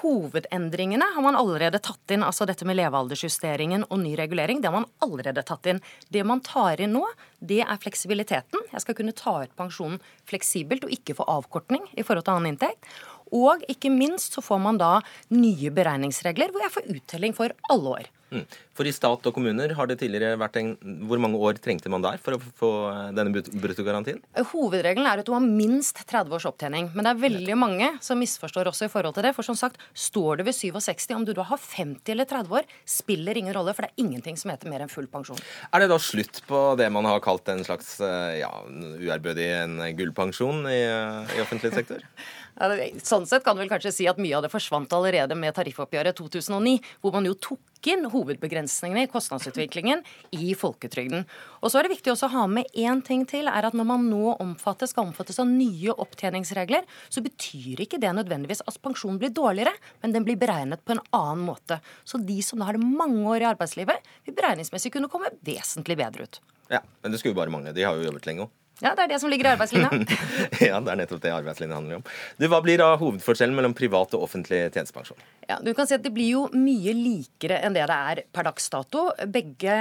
[0.00, 4.62] Hovedendringene har man allerede tatt inn, altså dette med levealdersjusteringen og ny regulering.
[4.62, 5.82] Det har man allerede tatt inn.
[6.08, 7.04] Det man tar inn nå,
[7.38, 8.64] det er fleksibiliteten.
[8.72, 12.54] Jeg skal kunne ta ut pensjonen fleksibelt og ikke få avkortning i forhold til annen
[12.54, 12.88] inntekt.
[13.34, 14.98] Og ikke minst så får man da
[15.34, 18.14] nye beregningsregler hvor jeg får uttelling for alle år.
[18.28, 18.44] Mm.
[18.76, 20.74] For i stat og kommuner har det tidligere vært en
[21.08, 22.70] Hvor mange år trengte man der for å få
[23.16, 24.20] denne bruttogarantien?
[24.50, 26.90] Hovedregelen er at du har minst 30 års opptjening.
[26.92, 29.32] Men det er veldig mange som misforstår også i forhold til det.
[29.36, 32.68] For som sagt, står du ved 67, om du da har 50 eller 30 år,
[32.88, 35.40] spiller ingen rolle, for det er ingenting som heter mer enn full pensjon.
[35.72, 37.96] Er det da slutt på det man har kalt en slags
[38.38, 42.04] ja, uærbødig en gullpensjon i, i offentlig sektor?
[42.58, 46.16] Sånn sett kan du vel kanskje si at mye av det forsvant allerede med tariffoppgjøret
[46.18, 50.02] 2009, hvor man jo tok inn hovedbegrensningene i kostnadsutviklingen
[50.34, 51.22] i folketrygden.
[51.62, 53.86] Og så er det viktig også å ha med én ting til, er at når
[53.92, 59.22] man nå omfattes, skal omfattes av nye opptjeningsregler, så betyr ikke det nødvendigvis at pensjonen
[59.22, 61.78] blir dårligere, men den blir beregnet på en annen måte.
[62.02, 66.26] Så de som da har mange år i arbeidslivet, vil beregningsmessig kunne komme vesentlig bedre
[66.26, 66.42] ut.
[66.68, 67.72] Ja, men det skulle jo bare mangle.
[67.72, 68.56] De har jo jobbet lenge òg.
[68.78, 69.90] Ja, det er det som ligger i arbeidslinja.
[70.68, 72.04] ja, det er nettopp det arbeidslinja handler om.
[72.38, 75.18] Du, Hva blir da hovedforskjellen mellom privat og offentlig tjenestepensjon?
[75.48, 78.46] Ja, du kan si at Det blir jo mye likere enn det det er per
[78.46, 79.08] dags dato.
[79.32, 79.74] Begge,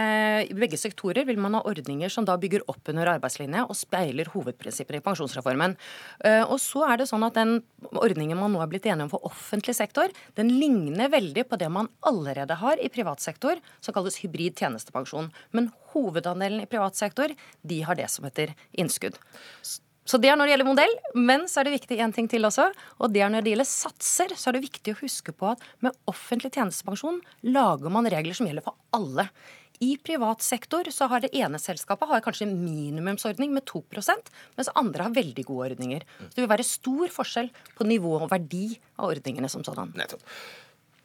[0.55, 5.01] begge sektorer vil man ha ordninger som da bygger opp under arbeidslinja og speiler hovedprinsippene
[5.01, 5.75] i pensjonsreformen.
[6.25, 7.59] Eh, og så er det sånn at Den
[7.93, 11.67] ordningen man nå er blitt enige om for offentlig sektor, den ligner veldig på det
[11.69, 15.29] man allerede har i privat sektor, som kalles hybrid tjenestepensjon.
[15.53, 17.31] Men hovedandelen i privat sektor,
[17.61, 18.53] de har det som heter
[18.87, 19.19] innskudd.
[20.07, 22.47] Så det er når det gjelder modell, men så er det viktig en ting til
[22.47, 22.69] også.
[23.03, 25.63] Og det er når det gjelder satser, så er det viktig å huske på at
[25.83, 27.19] med offentlig tjenestepensjon
[27.51, 29.27] lager man regler som gjelder for alle.
[29.83, 35.05] I privat sektor så har det ene selskapet har kanskje minimumsordning med 2% mens andre
[35.05, 36.05] har veldig gode ordninger.
[36.23, 39.91] Så det vil være stor forskjell på nivå og verdi av ordningene som sådan.
[39.99, 40.23] Nettopp.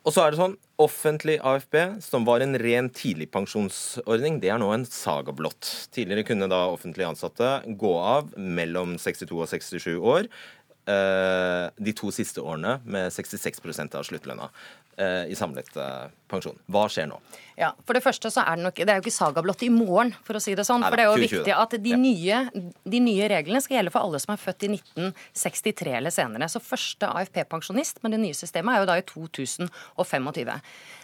[0.02, 4.72] Og så er det sånn, Offentlig AFB, som var en ren tidligpensjonsordning, det er nå
[4.74, 5.68] en saga blått.
[5.94, 10.26] Tidligere kunne da offentlig ansatte gå av mellom 62 og 67 år.
[10.90, 14.48] Eh, de to siste årene med 66% av sluttlønna.
[14.98, 16.58] Eh, i samlet eh, pensjon.
[16.72, 17.20] Hva skjer nå?
[17.58, 19.68] Ja, for Det første så er det nok, det er jo ikke saga blått i
[19.72, 20.84] morgen, for å si det sånn.
[20.86, 21.98] for det er jo 2020, viktig at de, ja.
[22.00, 26.48] nye, de, nye, reglene skal gjelde for alle som er født i 1963 eller senere.
[26.50, 30.52] Så første AFP-pensjonist med det nye systemet er jo da i 2025.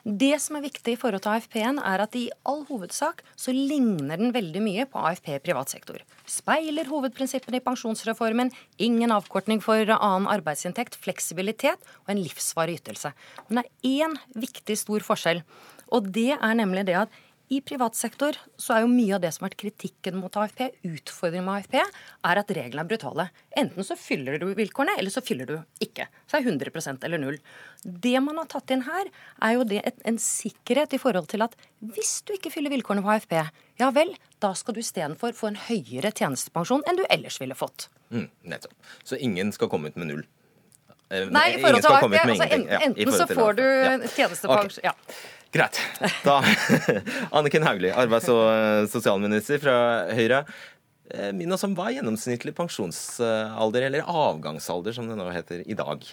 [0.09, 4.17] Det som er viktig i forhold til AFP-en, er at i all hovedsak så ligner
[4.21, 6.01] den veldig mye på AFP i privat sektor.
[6.29, 13.12] Speiler hovedprinsippene i pensjonsreformen, ingen avkortning for annen arbeidsinntekt, fleksibilitet og en livsvarig ytelse.
[13.49, 15.18] Men det er én viktig, stor forskjell.
[15.89, 19.31] Og det er nemlig det at i privat sektor så er jo mye av det
[19.33, 23.29] som har vært kritikken mot AFP, utfordringen med AFP, er at reglene er brutale.
[23.57, 25.55] Enten så fyller du vilkårene, eller så fyller du
[25.85, 26.11] ikke.
[26.29, 27.39] Så er 100% eller null.
[27.83, 29.09] Det man har tatt inn her,
[29.41, 33.15] er jo det en sikkerhet i forhold til at hvis du ikke fyller vilkårene på
[33.17, 33.39] AFP,
[33.81, 34.13] ja vel,
[34.45, 37.89] da skal du istedenfor få en høyere tjenestepensjon enn du ellers ville fått.
[38.13, 38.77] Mm, nettopp.
[39.09, 40.27] Så ingen skal komme ut med null?
[41.09, 42.16] Eh, Nei, i forhold til AFP.
[42.21, 43.92] Altså, enten, enten så får du ja.
[44.12, 44.90] tjenestepensjon okay.
[44.90, 44.94] ja.
[45.57, 45.81] Greit.
[46.27, 46.42] Da,
[47.38, 49.77] Anniken Hauglie, arbeids- og eh, sosialminister fra
[50.12, 50.44] Høyre.
[51.09, 55.77] Eh, minn oss om hva er gjennomsnittlig pensjonsalder, eller avgangsalder som det nå heter, i
[55.79, 56.05] dag?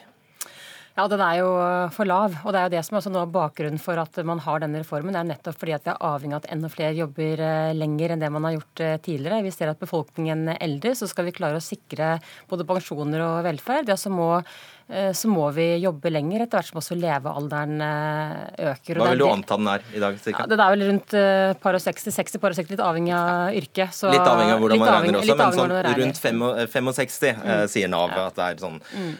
[0.95, 1.49] Ja, den er jo
[1.91, 2.37] for lav.
[2.45, 4.79] Og det er jo det som er noe av bakgrunnen for at man har denne
[4.79, 5.11] reformen.
[5.11, 7.43] Det er nettopp fordi at vi er avhengig av at enda flere jobber
[7.75, 9.41] lenger enn det man har gjort tidligere.
[9.43, 12.13] Vi ser at befolkningen eldre, så skal vi klare å sikre
[12.47, 13.91] både pensjoner og velferd.
[13.91, 14.74] Ja, så må Eh,
[15.17, 18.99] så må vi jobbe lenger etter hvert som også levealderen eh, øker.
[19.01, 20.19] Hva vil du anta den er i dag?
[20.29, 23.15] Ja, det er vel rundt eh, par og 60, 60 par og 60, litt avhengig
[23.17, 23.87] av yrke.
[23.95, 27.53] Så, litt avhengig av hvordan man regner også, men sånn rundt 65 mm.
[27.73, 28.77] sier Nav at det er sånn.
[28.93, 29.13] Mm.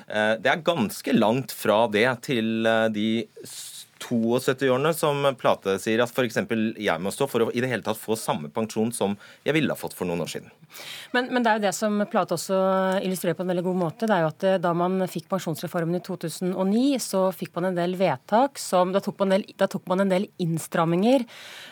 [0.43, 3.09] Det er ganske langt fra det til de
[4.05, 6.37] 72-årene som Plate sier at f.eks.
[6.77, 9.71] jeg må stå for å i det hele tatt få samme pensjon som jeg ville
[9.71, 10.51] ha fått for noen år siden.
[11.15, 12.57] Men, men, det er jo det som Plate også
[13.05, 14.09] illustrerer på en veldig god måte.
[14.09, 17.77] det er jo at eh, Da man fikk pensjonsreformen i 2009, så fikk man en
[17.77, 21.25] del vedtak som Da tok man en del, tok man en del innstramminger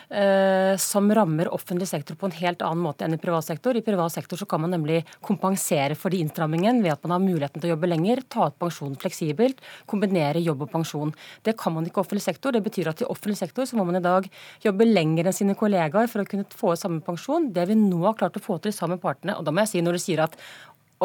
[0.08, 3.76] eh, som rammer offentlig sektor på en helt annen måte enn i privat sektor.
[3.76, 7.24] I privat sektor så kan man nemlig kompensere for de innstrammingene ved at man har
[7.24, 11.14] muligheten til å jobbe lenger, ta ut pensjon fleksibelt, kombinere jobb og pensjon.
[11.44, 12.54] Det kan man ikke i offentlig sektor.
[12.54, 14.28] Det betyr at i offentlig sektor så må man i dag
[14.64, 17.50] jobbe lenger enn sine kollegaer for å kunne få samme pensjon.
[17.54, 19.36] Det vi nå har klart å få til sammen med partene.
[19.38, 20.38] Og da må jeg si, når du sier at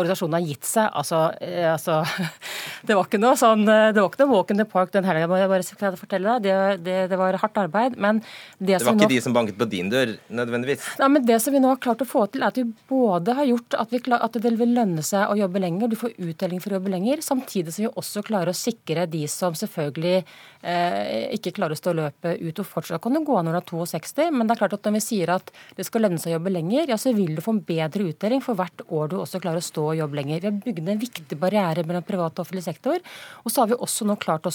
[0.01, 0.89] organisasjonen har gitt seg.
[0.99, 2.01] Altså, eh, altså,
[2.87, 5.07] det var ikke noe sånn, eh, det var ikke noe walk in the park den
[5.07, 6.47] helga, må jeg bare fortelle deg.
[6.47, 7.97] Det, det, det, var hardt arbeid.
[7.99, 8.21] Men
[8.57, 10.85] det, det var ikke nå, de som banket på din dør, nødvendigvis?
[11.01, 13.35] Nei, men Det som vi nå har klart å få til, er at vi både
[13.37, 16.63] har gjort at, vi, at det vil lønne seg å jobbe lenger, du får uttelling
[16.63, 21.29] for å jobbe lenger, samtidig som vi også klarer å sikre de som selvfølgelig eh,
[21.37, 22.61] ikke klarer å stå løpet ut.
[22.61, 24.97] og Fortsatt kan du gå når du er 62, men det er klart at når
[24.97, 27.55] vi sier at det skal lønne seg å jobbe lenger, ja, så vil du få
[27.57, 30.43] en bedre uttelling for hvert år du også klarer å stå og jobbe lenger.
[30.43, 33.01] Vi har bygd en viktig barriere mellom privat og offentlig sektor.
[33.43, 34.53] Og så har vi også nå klart å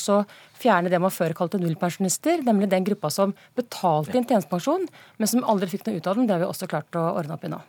[0.60, 5.44] fjerne det man før kalte nullpensjonister, nemlig den gruppa som betalte inn tjenestepensjon, men som
[5.50, 6.28] aldri fikk noe ut av den.
[6.28, 7.60] Det har vi også klart å ordne opp i nå.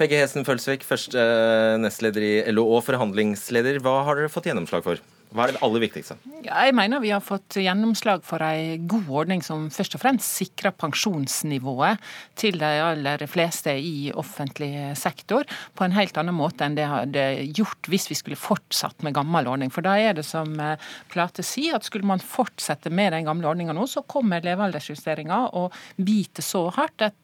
[0.00, 3.82] Peggy Hesen Følsvik, først eh, nestleder i LO og forhandlingsleder.
[3.84, 5.02] Hva har dere fått gjennomslag for?
[5.32, 6.16] Hva er det aller viktigste?
[6.44, 10.74] Jeg mener vi har fått gjennomslag for en god ordning som først og fremst sikrer
[10.76, 12.02] pensjonsnivået
[12.38, 17.24] til de aller fleste i offentlig sektor på en helt annen måte enn det hadde
[17.56, 19.72] gjort hvis vi skulle fortsatt med gammel ordning.
[19.72, 23.48] For da er det som eh, Plate sier, at skulle man fortsette med den gamle
[23.48, 27.16] ordninga nå, så kommer levealdersjusteringa og biter så hardt at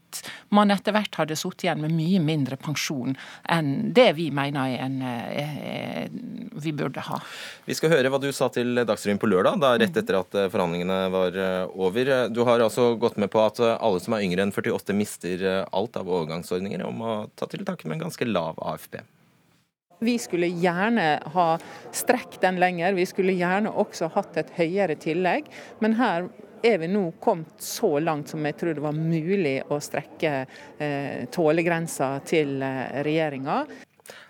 [0.55, 3.17] man etter hvert hadde sittet igjen med mye mindre pensjon
[3.49, 6.09] enn det vi mener en, eh,
[6.53, 7.21] vi burde ha.
[7.67, 10.49] Vi skal høre hva du sa til Dagsrevyen på lørdag, da rett etter at eh,
[10.53, 12.15] forhandlingene var eh, over.
[12.33, 15.97] Du har altså gått med på at alle som er yngre enn 48 mister alt
[16.01, 19.01] av overgangsordninger, om å ta til takke med en ganske lav AFP.
[20.01, 21.47] Vi skulle gjerne ha
[21.93, 25.49] strekt den lenger, vi skulle gjerne også hatt et høyere tillegg.
[25.83, 26.29] Men her
[26.63, 30.33] er vi nå kommet så langt som jeg tror det var mulig å strekke
[30.79, 33.63] eh, tålegrensa til eh, regjeringa.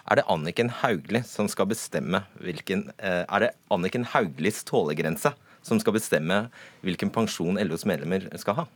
[0.08, 5.80] Er det Anniken Hauglie som skal bestemme hvilken eh, Er det Anniken Hauglies tålegrense som
[5.82, 6.46] skal bestemme
[6.86, 8.68] hvilken pensjon LOs medlemmer skal ha?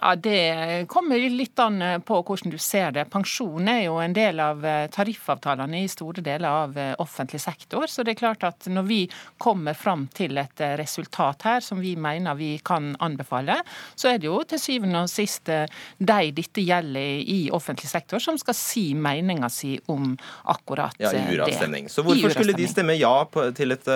[0.00, 3.04] Ja, Det kommer litt an eh, på hvordan du ser det.
[3.12, 7.84] Pensjon er jo en del av eh, tariffavtalene i store deler av eh, offentlig sektor.
[7.90, 9.00] Så det er klart at når vi
[9.42, 13.58] kommer fram til et resultat her som vi mener vi kan anbefale,
[13.98, 18.38] så er det jo til syvende og sist de dette gjelder i offentlig sektor som
[18.40, 20.14] skal si meninga si om
[20.48, 20.96] akkurat.
[21.02, 21.90] Ja, i uravstemning.
[21.92, 23.12] Så hvorfor skulle de stemme ja
[23.56, 23.88] til et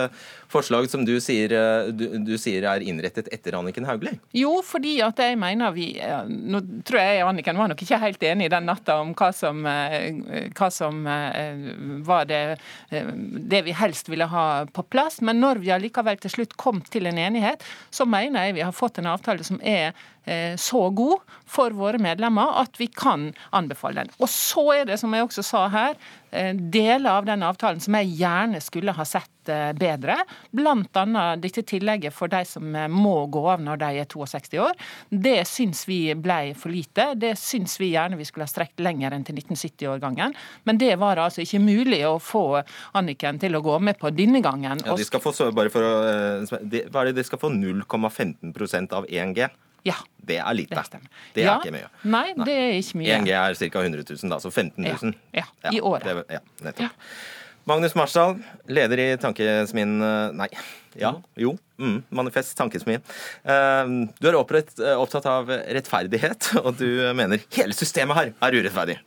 [0.53, 1.53] forslag som du sier,
[1.93, 4.19] du, du sier er innrettet etter Anniken Hauglie?
[4.37, 5.86] Jo, fordi at jeg mener vi
[6.27, 10.51] Nå tror jeg Anniken var nok ikke helt enig den natta om hva som, eh,
[10.57, 11.70] hva som eh,
[12.07, 12.42] var det,
[12.90, 13.12] eh,
[13.53, 15.20] det vi helst ville ha på plass.
[15.20, 18.77] Men når vi allikevel til slutt kom til en enighet, så mener jeg vi har
[18.77, 19.94] fått en avtale som er
[20.59, 24.12] så god for våre medlemmer at vi kan anbefale den.
[24.19, 25.97] Og så er det, som jeg også sa her,
[26.31, 30.19] eh, deler av den avtalen som jeg gjerne skulle ha sett eh, bedre.
[30.51, 31.05] Bl.a.
[31.39, 34.75] dette tillegget for de som må gå av når de er 62 år.
[35.11, 37.12] Det syns vi ble for lite.
[37.15, 40.35] Det syns vi gjerne vi skulle ha strekt lenger enn til 1970-årgangen.
[40.67, 42.45] Men det var altså ikke mulig å få
[42.97, 44.83] Anniken til å gå med på denne gangen.
[44.85, 45.95] Ja, de skal få, bare for å,
[46.51, 49.49] hva er det, de skal få 0,15 av 1G?
[49.87, 49.96] Ja.
[50.27, 50.83] Det er lite.
[50.90, 51.01] Det,
[51.37, 51.57] det er ja.
[51.61, 51.88] ikke mye.
[52.11, 53.18] Nei, det er ikke mye.
[53.20, 53.83] 1G er ca.
[53.85, 55.16] 100 000, da, så 15 000.
[55.37, 55.72] Ja, ja.
[55.72, 56.07] i året.
[56.09, 57.07] Det, ja, nettopp.
[57.66, 58.37] Magnus Marsdal,
[58.70, 60.46] leder i Tankesmien eh, Nei,
[60.99, 61.57] ja, jo.
[61.83, 63.03] Mm, manifest Tankesmien.
[63.42, 66.87] Eh, du er opptatt av rettferdighet, og du
[67.18, 69.01] mener hele systemet her er urettferdig.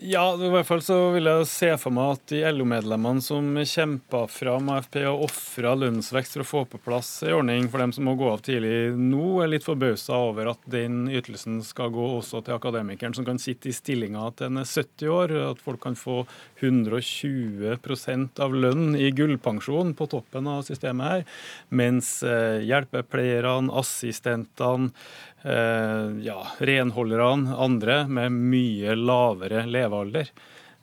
[0.00, 4.20] Ja, i hvert fall så vil jeg se for meg at de LO-medlemmene som kjempa
[4.30, 8.06] fram AFP og ofra lønnsvekst for å få på plass en ordning for dem som
[8.06, 12.44] må gå av tidlig nå, er litt forbausa over at den ytelsen skal gå også
[12.46, 15.34] til akademikeren som kan sitte i stillinga til en er 70 år.
[15.48, 16.20] At folk kan få
[16.62, 21.26] 120% av lønn i gullpensjon på toppen av systemet her.
[21.74, 24.92] Mens eh, hjelpepleierne, assistentene,
[25.42, 30.30] ja, renholderne, andre med mye lavere levealder,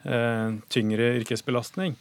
[0.04, 1.96] eh, tyngre yrkesbelastning,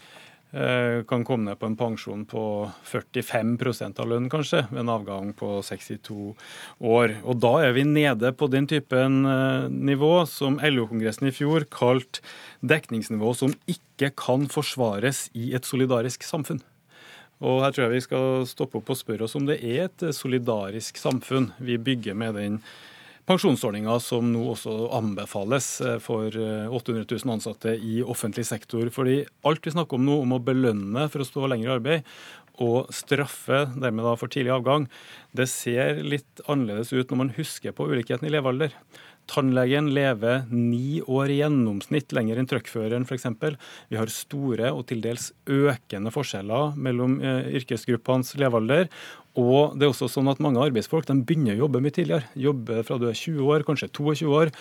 [0.53, 5.33] eh, kan komme ned på en pensjon på 45% av lønn, kanskje, ved en avgang
[5.35, 6.37] på 62
[6.81, 7.17] år.
[7.25, 9.23] Og da er vi nede på den typen
[9.71, 12.21] nivå som LO-kongressen i fjor kalte
[12.63, 16.63] dekningsnivå som ikke kan forsvares i et solidarisk samfunn.
[17.45, 20.09] Og her tror jeg vi skal stoppe opp og spørre oss om det er et
[20.17, 22.59] solidarisk samfunn vi bygger med den
[23.29, 28.89] pensjonsordninga som nå også anbefales eh, for 800 eh, 000 ansatte i offentlig sektor.
[28.93, 32.11] Fordi alt vi snakker om nå, om å belønne for å stå lenger i arbeid,
[32.63, 34.85] og straffe dermed da for tidlig avgang,
[35.35, 38.77] det ser litt annerledes ut når man husker på ulikheten i levealder.
[39.31, 43.27] Tannlegen lever ni år i gjennomsnitt lenger enn truckføreren f.eks.
[43.89, 48.91] Vi har store og til dels økende forskjeller mellom eh, yrkesgruppenes levealder.
[49.41, 52.29] Og det er også sånn at Mange arbeidsfolk begynner å jobbe mye tidligere.
[52.39, 54.53] Jobber fra du er 20 år, kanskje 22 år.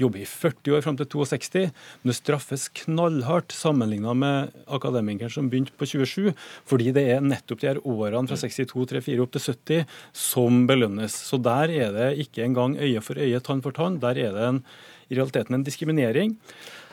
[0.00, 1.64] Jobber i 40 år fram til 62.
[2.00, 6.32] Men det straffes knallhardt sammenlignet med akademikeren som begynte på 27.
[6.70, 11.18] Fordi det er nettopp de her årene fra 62, 34 opp til 70 som belønnes.
[11.28, 14.00] Så der er det ikke engang øye for øye, tann for tann.
[14.00, 14.64] Der er det en,
[15.12, 16.38] i realiteten en diskriminering.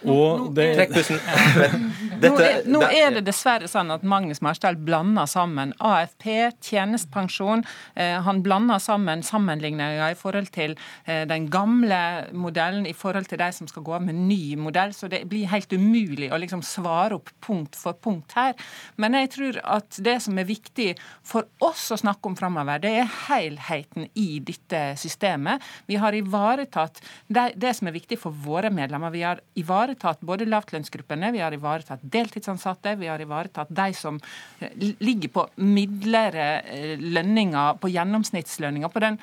[0.09, 0.71] Og det...
[0.77, 1.19] Trekk pusten.
[2.21, 6.27] Nå, er, nå er det dessverre sånn at Magnus Marsdal blander sammen AFP,
[6.61, 7.63] tjenestepensjon.
[7.97, 11.97] Eh, han blander sammen sammenligninger i forhold til eh, den gamle
[12.37, 14.93] modellen i forhold til de som skal gå av med ny modell.
[14.93, 18.53] Så det blir helt umulig å liksom svare opp punkt for punkt her.
[19.01, 20.91] Men jeg tror at det som er viktig
[21.25, 25.63] for oss å snakke om framover, det er helheten i dette systemet.
[25.89, 29.09] Vi har ivaretatt det, det som er viktig for våre medlemmer.
[29.13, 34.19] Vi har ivaretatt ivaretatt både lavtlønnsgruppene, vi har ivaretatt deltidsansatte, vi har ivaretatt de som
[34.59, 39.19] eh, ligger på midlere eh, lønninger, på gjennomsnittslønninger, på den,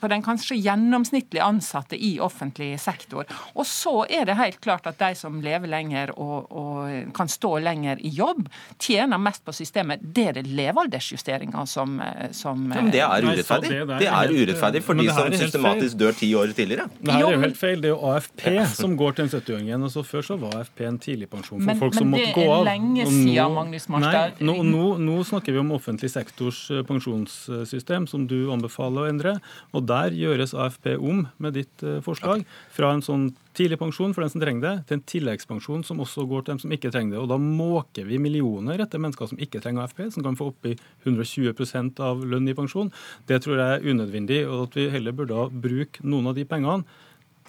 [0.00, 3.24] på den kanskje gjennomsnittlige ansatte i offentlig sektor.
[3.54, 7.56] Og så er det helt klart at de som lever lenger og, og kan stå
[7.64, 8.46] lenger i jobb,
[8.82, 10.02] tjener mest på systemet.
[10.02, 11.98] Det er det levealdersjusteringa som,
[12.36, 13.80] som ja, Men det er urettferdig.
[13.96, 16.88] Det er urettferdig for de som systematisk dør ti år tidligere.
[17.00, 17.80] Det her er jo helt feil.
[17.82, 18.44] Det er jo AFP
[18.82, 21.96] som går til en 70-åringen altså Før så var AFP en tidligpensjon for men, folk
[21.96, 22.64] som måtte gå av.
[22.66, 24.42] Men det er lenge siden, Magnus Marstad.
[24.44, 29.36] Nå, nå, nå, snakker vi om offentlig sektors eh, pensjonssystem, som du anbefaler å endre.
[29.72, 32.44] Og der gjøres AFP om med ditt eh, forslag.
[32.74, 36.26] Fra en sånn tidlig pensjon for den som trenger det, til en tilleggspensjon som også
[36.28, 37.22] går til dem som ikke trenger det.
[37.24, 40.76] Og da måker vi millioner etter mennesker som ikke trenger AFP, som kan få oppi
[41.06, 42.92] 120 av lønn i pensjon.
[43.28, 46.84] Det tror jeg er unødvendig, og at vi heller burde bruke noen av de pengene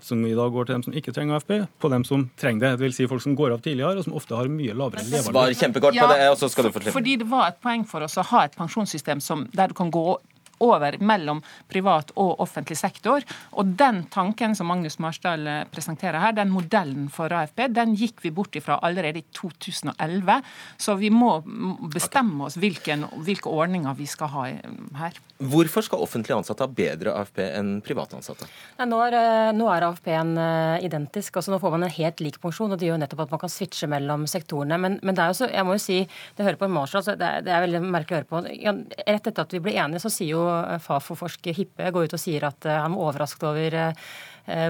[0.02, 2.72] som i dag går til dem som ikke trenger AFP, på dem som trenger det.
[2.78, 5.32] Det vil si folk som går av tidligere, og som ofte har mye lavere levealder.
[5.32, 6.96] Svar kjempekort på det, og så skal du få slippe.
[6.96, 9.92] Fordi det var et poeng for oss å ha et pensjonssystem som, der du kan
[9.94, 10.06] gå
[10.64, 11.42] over mellom
[11.72, 13.26] privat og offentlig sektor.
[13.58, 18.24] Og den tanken som Magnus Marsdal eh, presenterer her, den modellen for AFP, den gikk
[18.26, 20.42] vi bort ifra allerede i 2011.
[20.78, 21.40] Så vi må
[21.94, 24.48] bestemme oss hvilken, hvilke ordninger vi skal ha
[25.02, 25.24] her.
[25.38, 28.48] Hvorfor skal offentlig ansatte ha bedre AFP enn private ansatte?
[28.80, 31.38] Nei, nå, er, eh, nå er AFP-en eh, identisk.
[31.38, 33.54] altså Nå får man en helt lik pensjon, og det gjør nettopp at man kan
[33.54, 34.80] switche mellom sektorene.
[34.82, 36.00] Men, men det er jo så, jeg må jo si,
[36.38, 38.42] det hører på Marshall, altså det, det er veldig merkelig å høre på.
[38.98, 40.47] Rett etter at vi ble enige, så sier jo
[40.84, 44.10] Fafo-forsker Hippe går ut og sier at eh, han er overrasket over Eh,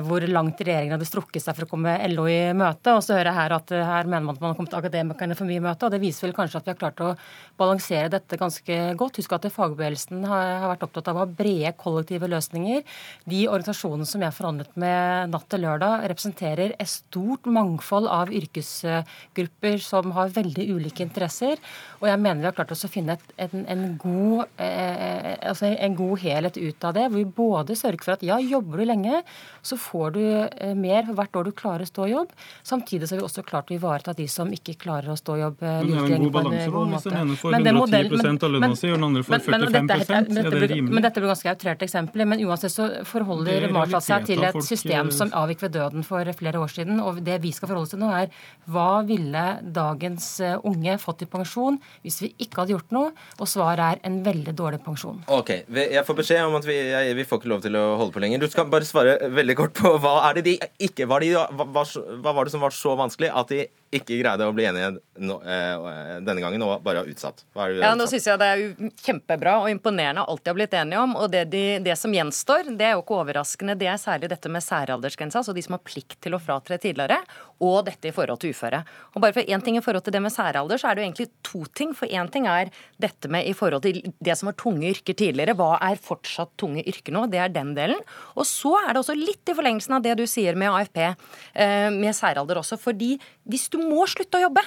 [0.08, 2.96] hvor langt regjeringen hadde strukket seg for å komme LO i møte.
[2.98, 5.38] Og så hører jeg her at eh, her mener man at man har kommet akademikerne
[5.38, 5.86] for mye i møte.
[5.88, 7.12] og Det viser vel kanskje at vi har klart å
[7.60, 9.20] balansere dette ganske godt.
[9.22, 12.84] Husk at fagbevegelsen har vært opptatt av å ha brede kollektive løsninger.
[13.30, 19.82] De organisasjonene som jeg forhandlet med natt til lørdag, representerer et stort mangfold av yrkesgrupper
[19.84, 21.62] som har veldig ulike interesser.
[22.02, 25.98] Og jeg mener vi har klart å finne et, en, en, god, eh, altså en
[25.98, 29.22] god helhet ut av det, hvor vi både sørger for at ja, jobber du lenge,
[29.68, 32.34] så får du eh, mer for hvert år du klarer å stå i jobb.
[32.68, 35.42] Samtidig så har vi også klart å ivareta de som ikke klarer å stå i
[35.44, 35.88] jobb eh, eh.
[35.88, 36.84] Men det er en god balanse, da.
[36.94, 39.92] Hvis den ene får 110 av lønna si, og den andre får 45
[40.38, 40.96] er det rimelig?
[40.96, 42.30] Men dette blir ganske outrerte eksempler.
[42.32, 46.62] Men uansett så forholder Marshall seg til et system som avgikk ved døden for flere
[46.64, 47.02] år siden.
[47.04, 48.32] Og det vi skal forholde oss til nå, er
[48.72, 50.30] hva ville dagens
[50.68, 53.14] unge fått i pensjon hvis vi ikke hadde gjort noe?
[53.38, 55.22] Og svaret er en veldig dårlig pensjon.
[55.34, 58.16] Ok, Jeg får beskjed om at vi, jeg, vi får ikke lov til å holde
[58.16, 58.42] på lenger.
[58.44, 60.56] Du skal bare svare veldig kort på hva er det de
[60.88, 63.66] ikke var de, hva, hva var det som var så vanskelig at de
[63.96, 64.90] ikke greide å bli enige
[65.24, 67.44] no, eh, denne gangen og bare har utsatt.
[67.56, 71.16] ja, Nå syns jeg det er kjempebra og imponerende alt de har blitt enige om.
[71.16, 74.52] Og det, de, det, som gjenstår, det er jo ikke overraskende, det er særlig dette
[74.52, 77.22] med særaldersgrensa, altså de som har plikt til å fratre tidligere,
[77.64, 78.84] og dette i forhold til uføre.
[79.16, 81.08] Og bare for én ting i forhold til det med særalder, så er det jo
[81.08, 81.96] egentlig to ting.
[81.98, 85.56] For én ting er dette med i forhold til det som var tunge yrker tidligere.
[85.58, 87.24] Hva er fortsatt tunge yrker nå?
[87.32, 88.04] Det er den delen.
[88.36, 91.90] Og så er det også litt i forlengelsen av det du sier med AFP, eh,
[91.94, 92.78] med særalder også.
[92.78, 94.64] fordi hvis du må slutte å jobbe,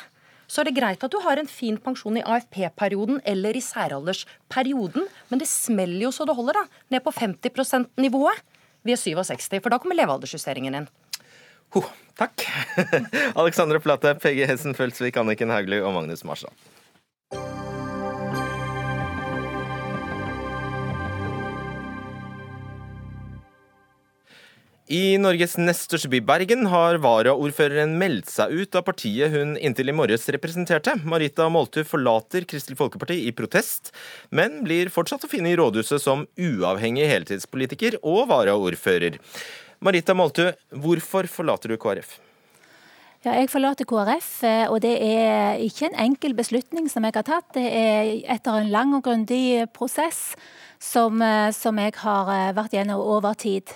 [0.51, 5.07] så er det greit at du har en fin pensjon i AFP-perioden eller i særaldersperioden,
[5.31, 6.65] men det smeller jo så det holder, da.
[6.91, 8.43] Ned på 50 %-nivået
[8.83, 10.91] ved 67, for da kommer levealdersjusteringen inn.
[11.77, 11.85] Ho,
[12.19, 12.43] takk.
[13.41, 16.51] Alexandre Platte, Peggy Hessen Følsvik, Anniken Hauglie og Magnus Marsdal.
[24.91, 29.93] I Norges nest største by, Bergen, har varaordføreren meldt seg ut av partiet hun inntil
[29.93, 30.97] i morges representerte.
[31.07, 33.93] Marita Moltu forlater Kristelig Folkeparti i protest,
[34.35, 39.21] men blir fortsatt å finne i rådhuset som uavhengig heltidspolitiker og varaordfører.
[39.79, 42.17] Marita Moltu, hvorfor forlater du KrF?
[43.23, 47.31] Ja, jeg forlater KrF, eh, og det er ikke en enkel beslutning som jeg har
[47.31, 47.53] tatt.
[47.55, 50.33] Det er etter en lang og grundig prosess
[50.83, 53.71] som, eh, som jeg har eh, vært gjennom over tid.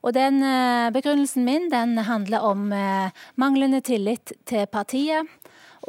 [0.00, 5.28] Og den eh, begrunnelsen min den handler om eh, manglende tillit til partiet.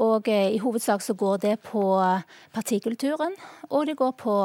[0.03, 1.84] Og eh, i hovedsak så går det på
[2.55, 3.36] partikulturen,
[3.70, 4.36] og det går på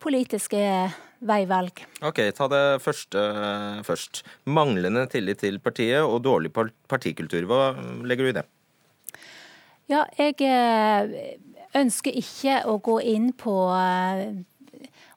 [0.00, 0.60] politiske
[1.20, 1.84] veivalg.
[2.04, 3.24] Ok, ta det første
[3.84, 4.22] først.
[4.44, 6.52] Manglende tillit til partiet og dårlig
[6.88, 7.48] partikultur.
[7.48, 7.72] Hva
[8.04, 8.46] legger du i det?
[9.88, 10.36] Ja, jeg
[11.76, 13.56] ønsker ikke å gå inn på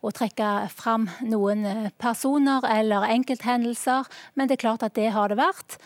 [0.01, 5.31] å trekke fram noen eh, personer eller enkelthendelser, men det er klart at det har
[5.31, 5.77] det vært.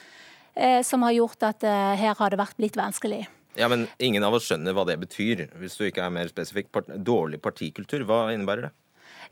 [0.55, 3.25] Eh, som har gjort at eh, her har det vært blitt vanskelig.
[3.59, 6.71] Ja, Men ingen av oss skjønner hva det betyr, hvis du ikke er mer spesifikk.
[6.95, 8.73] Dårlig partikultur, hva innebærer det?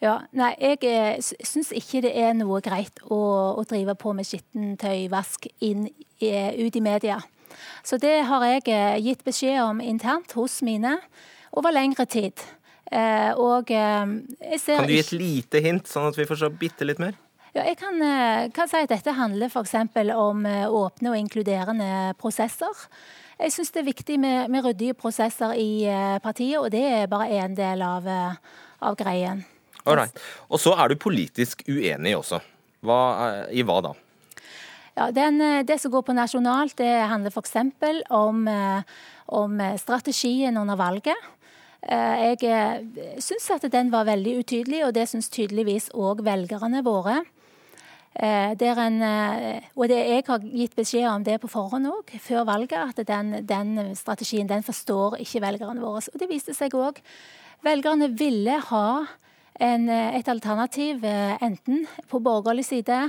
[0.04, 3.20] Ja, nei, Jeg syns ikke det er noe greit å,
[3.56, 5.88] å drive på med skittentøyvask inn,
[6.20, 7.22] ut i media.
[7.84, 10.98] Så det har jeg gitt beskjed om internt hos mine
[11.52, 12.40] over lengre tid.
[12.94, 14.16] Eh, og eh,
[14.52, 17.02] jeg ser Kan du gi et lite hint, sånn at vi får se bitte litt
[17.02, 17.18] mer?
[17.54, 19.76] Ja, jeg kan, eh, kan si at dette handler f.eks.
[20.14, 22.86] om åpne og inkluderende prosesser.
[23.40, 25.86] Jeg syns det er viktig med, med, ryddige prosesser i
[26.24, 29.42] partiet, og det er bare én del av, av greien.
[29.84, 30.16] Alright.
[30.48, 32.40] Og så er du politisk uenig også.
[32.86, 33.00] Hva,
[33.52, 33.94] I hva da?
[34.94, 37.58] Ja, den, Det som går på nasjonalt, det handler f.eks.
[38.14, 38.46] Om,
[39.42, 41.33] om strategien under valget.
[41.84, 46.84] Eh, jeg eh, syns at den var veldig utydelig, og det syns tydeligvis òg velgerne
[46.86, 47.20] våre.
[48.14, 49.00] Eh, en,
[49.76, 53.42] og det, jeg har gitt beskjed om det på forhånd òg, før valget, at den,
[53.48, 56.06] den, strategien den forstår ikke velgerne våre.
[56.14, 57.02] Og det viste seg òg.
[57.66, 58.88] Velgerne ville ha
[59.60, 63.00] en, et alternativ enten på borgerlig side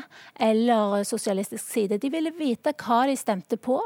[0.40, 1.98] eller sosialistisk side.
[1.98, 3.80] De ville vite hva de stemte på.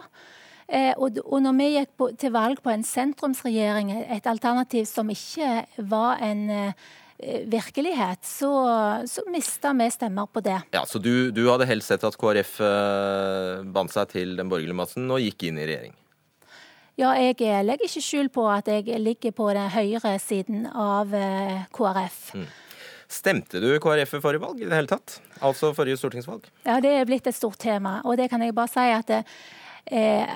[0.69, 5.63] Eh, og, når vi gikk på, til valg på en sentrumsregjering, et alternativ som ikke
[5.89, 6.89] var en eh,
[7.49, 8.51] virkelighet, så,
[9.09, 10.59] så mista vi stemmer på det.
[10.77, 14.77] Ja, Så du, du hadde helst sett at KrF eh, bandt seg til den borgerlige
[14.77, 15.97] massen og gikk inn i regjering?
[16.99, 21.13] Ja, jeg legger ikke skjul på at jeg ligger på den høyre siden av
[21.71, 22.17] KrF.
[22.35, 22.49] Mm.
[23.09, 25.15] Stemte du KrF i forrige valg i det hele tatt?
[25.41, 26.45] Altså forrige stortingsvalg?
[26.67, 28.01] Ja, det er blitt et stort tema.
[28.05, 30.35] Og det kan jeg bare si at eh,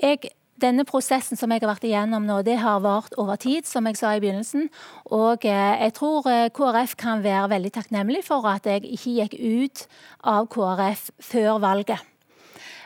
[0.00, 3.86] jeg, denne prosessen som jeg har vært igjennom nå, det har vart over tid, som
[3.88, 4.68] jeg sa i begynnelsen.
[5.14, 9.36] Og eh, jeg tror eh, KrF kan være veldig takknemlig for at jeg ikke gikk
[9.40, 9.84] ut
[10.28, 12.06] av KrF før valget.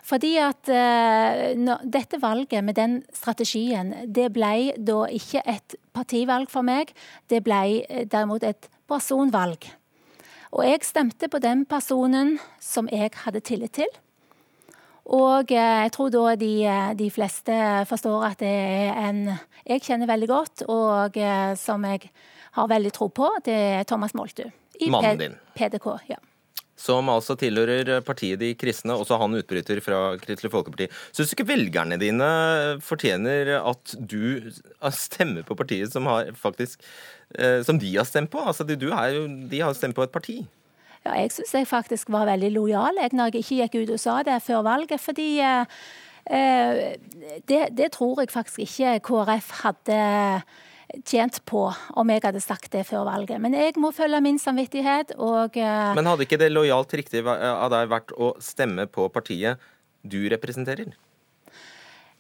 [0.05, 6.61] Fordi at uh, dette valget med den strategien, det ble da ikke et partivalg for
[6.61, 6.93] meg.
[7.33, 9.65] Det ble derimot et personvalg.
[10.53, 13.89] Og jeg stemte på den personen som jeg hadde tillit til.
[15.13, 17.57] Og eh, jeg tror da de, eh, de, fleste
[17.89, 19.25] forstår at det er en
[19.65, 22.09] jeg kjenner veldig godt, og eh, som jeg
[22.57, 23.29] har veldig tro på.
[23.45, 24.47] Det er Thomas Moltu.
[24.81, 25.37] I Mannen din.
[25.57, 26.21] PDK, ja.
[26.77, 30.89] Som altså tilhører partiet De kristne, også han utbryter fra Kristelig Folkeparti.
[31.15, 32.29] Syns du ikke velgerne dine
[32.83, 34.51] fortjener at du
[34.93, 36.83] stemmer på partiet som, har faktisk,
[37.65, 38.43] som de har stemt på?
[38.43, 40.41] Altså, du jo, de har stemt på et parti.
[41.05, 44.01] Ja, jeg syns jeg faktisk var veldig lojal jeg, når jeg ikke gikk ut og
[44.01, 45.01] sa det før valget.
[45.01, 45.81] Fordi eh,
[46.31, 46.95] eh
[47.49, 49.99] det, det, tror jeg faktisk ikke KrF hadde
[51.05, 51.67] tjent på
[51.99, 53.41] om jeg hadde sagt det før valget.
[53.41, 57.69] Men jeg må følge min samvittighet og eh, Men hadde ikke det lojalt riktig av
[57.73, 59.61] deg vært å stemme på partiet
[60.03, 60.95] du representerer?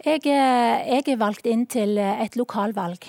[0.04, 3.08] Jeg, eh, jeg er valgt inn til et lokalvalg.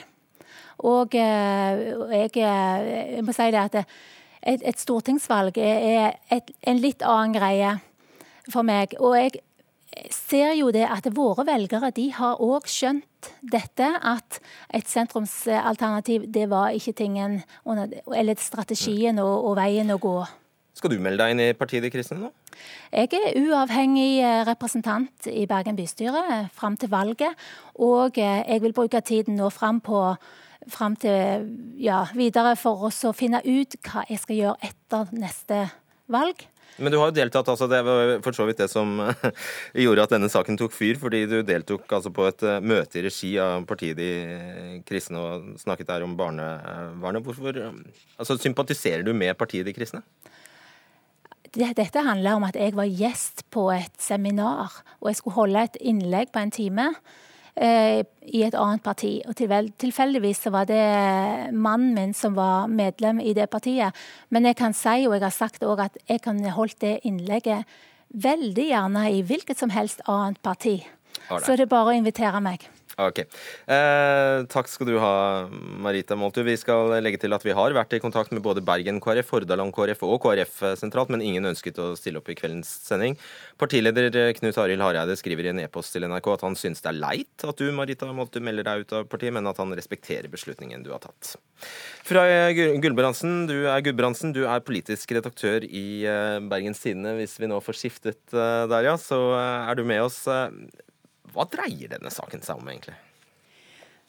[0.87, 3.95] Og eh, jeg, jeg må si det at
[4.45, 7.75] et, et stortingsvalg er et, en litt annen greie
[8.51, 8.95] for meg.
[9.01, 9.41] Og jeg
[10.13, 14.39] ser jo det at våre velgere de har òg skjønt dette, at
[14.75, 20.17] et sentrumsalternativ det var ikke tingen, eller strategien og, og veien å gå.
[20.75, 22.19] Skal du melde deg inn i partiet ditt, Kristin?
[22.19, 22.33] nå?
[22.91, 27.31] Jeg er uavhengig eh, representant i Bergen bystyre fram til valget.
[27.79, 30.01] Og eh, jeg vil bruke tiden nå fram på
[30.71, 31.47] fram til
[31.81, 35.65] ja, videre for oss å finne ut hva jeg skal gjøre etter neste
[36.11, 36.45] valg.
[36.75, 38.97] Men du har jo deltatt, altså det var for så vidt det som
[39.85, 43.05] gjorde at denne saken tok fyr, fordi du deltok altså på et eh, møte i
[43.05, 47.23] regi av partiet De kristne og snakket der om barnevernet.
[47.23, 50.03] Hvorfor altså, sympatiserer du med partiet De kristne?
[51.55, 55.77] dette handler om at jeg var gjest på et seminar, og jeg skulle holde et
[55.79, 57.24] innlegg på en time eh,
[57.55, 59.21] i et annet parti.
[59.27, 60.81] Og tilfeldigvis så var det
[61.55, 63.95] mannen min som var medlem i det partiet.
[64.29, 67.63] Men jeg kan si, og jeg har sagt òg, at jeg kan holdt det innlegget
[68.15, 70.81] veldig gjerne i hvilket som helst annet parti.
[71.29, 72.67] Så det er bare å invitere meg.
[73.01, 73.19] Ok.
[73.19, 75.13] Eh, takk skal du ha,
[75.83, 76.41] Marita Moltu.
[76.47, 79.73] Vi skal legge til at vi har vært i kontakt med både Bergen KrF, Hordaland
[79.75, 83.17] KrF og KrF sentralt, men ingen ønsket å stille opp i kveldens sending.
[83.59, 87.01] Partileder Knut Arild Hareide skriver i en e-post til NRK at han syns det er
[87.01, 90.85] leit at du, Marita Moltu, melder deg ut av partiet, men at han respekterer beslutningen
[90.85, 91.35] du har tatt.
[92.05, 92.23] Fra
[92.53, 97.15] Gulbrandsen, du er Gudbrandsen, du er politisk redaktør i eh, Bergens Tidende.
[97.19, 100.23] Hvis vi nå får skiftet eh, der, ja, så eh, er du med oss.
[101.35, 102.95] Hva dreier denne saken seg om, egentlig?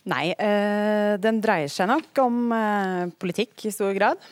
[0.07, 4.23] Nei, øh, den dreier seg nok om øh, politikk i stor grad.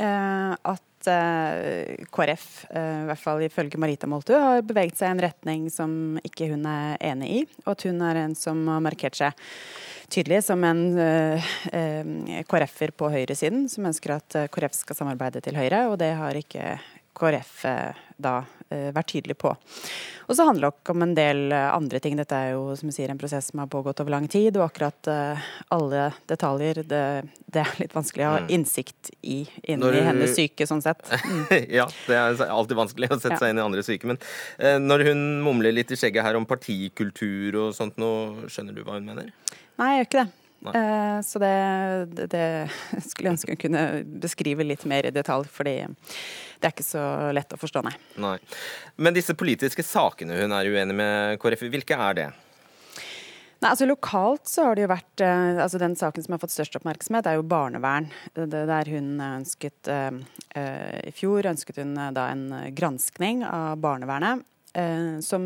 [0.00, 5.12] Uh, at uh, KrF, uh, i hvert fall ifølge Marita Moltu, har beveget seg i
[5.12, 5.90] en retning som
[6.24, 7.42] ikke hun er enig i.
[7.66, 9.44] Og at hun er en som har markert seg
[10.14, 10.82] tydelig som en
[12.48, 16.76] KrF-er på høyresiden, som ønsker at KrF skal samarbeide til Høyre, og det har ikke
[17.14, 17.64] KrF
[18.16, 18.36] da
[18.94, 19.52] vært tydelig på.
[20.26, 22.16] Og så handler det nok om en del eh, andre ting.
[22.16, 24.68] Dette er jo som jeg sier, en prosess som har pågått over lang tid, og
[24.68, 27.02] akkurat uh, alle detaljer det,
[27.44, 28.52] det, er litt vanskelig å ha mm.
[28.56, 31.04] innsikt i inn i hennes syke, sånn sett.
[31.10, 31.44] Mm.
[31.80, 33.42] ja, det er alltid vanskelig å sette ja.
[33.42, 34.08] seg inn i andre syke.
[34.10, 38.76] Men uh, når hun mumler litt i skjegget her om partikultur og sånt, nå skjønner
[38.76, 39.28] du hva hun mener?
[39.80, 40.43] Nei, jeg gjør ikke det.
[40.72, 41.54] Uh, så det,
[42.16, 42.44] det, det,
[43.08, 43.82] skulle jeg ønske hun kunne
[44.22, 47.04] beskrive litt mer i detalj, fordi det er ikke så
[47.36, 47.92] lett å forstå, nei.
[48.22, 48.38] nei.
[48.96, 52.30] Men disse politiske sakene hun er uenig med KrF hvilke er det?
[53.60, 56.56] Nei, altså Lokalt så har det jo vært uh, altså Den saken som har fått
[56.56, 58.08] størst oppmerksomhet, er jo barnevern.
[58.32, 60.16] Det, der hun ønsket uh,
[60.56, 64.48] I fjor ønsket hun da en granskning av barnevernet.
[65.22, 65.42] som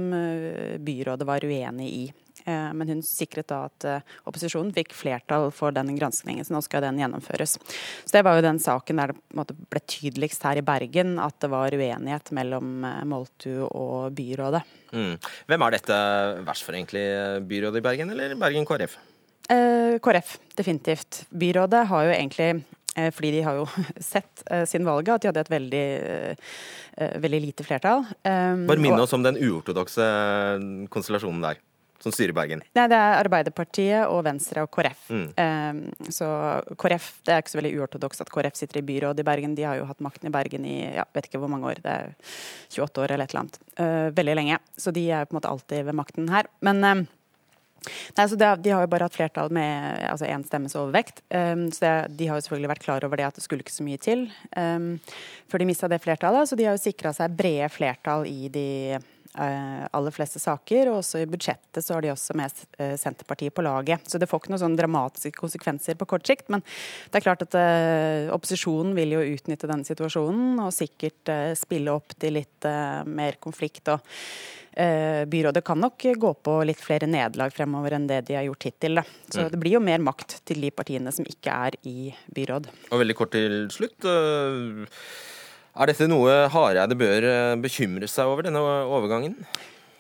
[0.80, 2.04] byrådet var uenig i.
[2.48, 6.62] Eh, men hun sikret da at eh, opposisjonen fikk flertall for den granskningen, så nå
[6.64, 7.58] skal den gjennomføres.
[7.58, 11.52] Så Det var jo den saken der det ble tydeligst her i Bergen at det
[11.52, 14.64] var uenighet mellom eh, Moltu og byrådet.
[14.96, 15.14] Mm.
[15.50, 16.00] Hvem er dette
[16.48, 17.04] verst for, egentlig?
[17.50, 18.96] Byrådet i Bergen eller Bergen KrF?
[19.52, 21.24] Eh, KrF, definitivt.
[21.28, 22.52] Byrådet har jo egentlig
[23.14, 23.66] fordi de har jo
[24.02, 25.82] sett sin siden valget at de hadde et veldig,
[27.22, 28.02] veldig lite flertall.
[28.24, 30.08] Bare minn oss om den uortodokse
[30.90, 31.60] konstellasjonen der
[32.02, 32.62] som styrer Bergen?
[32.76, 35.08] Nei, Det er Arbeiderpartiet og Venstre og KrF.
[35.10, 35.26] Mm.
[35.34, 36.28] Um, så
[36.78, 39.56] KrF, Det er ikke så veldig uortodoks at KrF sitter i byrådet i Bergen.
[39.58, 41.94] De har jo hatt makten i Bergen i ja, vet ikke hvor mange år, det
[41.94, 42.16] er
[42.70, 43.62] 28 år eller et eller annet.
[43.78, 44.58] Uh, veldig lenge.
[44.78, 46.50] Så de er på en måte alltid ved makten her.
[46.62, 47.06] Men um,
[48.16, 51.22] Nei, så det, De har jo bare hatt flertall med altså én stemmes overvekt.
[51.30, 53.74] Um, så det, De har jo selvfølgelig vært klar over det at det skulle ikke
[53.74, 54.26] så mye til
[54.58, 54.90] um,
[55.48, 56.50] før de mista det flertallet.
[56.50, 58.68] Så de har jo sikra seg brede flertall i de
[59.34, 60.90] aller fleste saker.
[60.90, 64.06] Og også i budsjettet så har de også med eh, Senterpartiet på laget.
[64.08, 66.48] Så det får ikke noen sånn dramatiske konsekvenser på kort sikt.
[66.52, 66.64] Men
[67.08, 72.14] det er klart at uh, opposisjonen vil jo utnytte denne situasjonen og sikkert spille opp
[72.20, 72.66] til litt
[73.08, 73.88] mer konflikt.
[73.92, 74.04] og
[75.28, 79.00] Byrådet kan nok gå på litt flere nederlag fremover enn det de har gjort hittil.
[79.00, 79.04] Da.
[79.32, 82.70] Så det blir jo mer makt til de partiene som ikke er i byråd.
[82.92, 84.06] Og veldig kort til slutt.
[85.78, 89.36] Er dette noe Hareide bør eh, bekymre seg over, denne overgangen?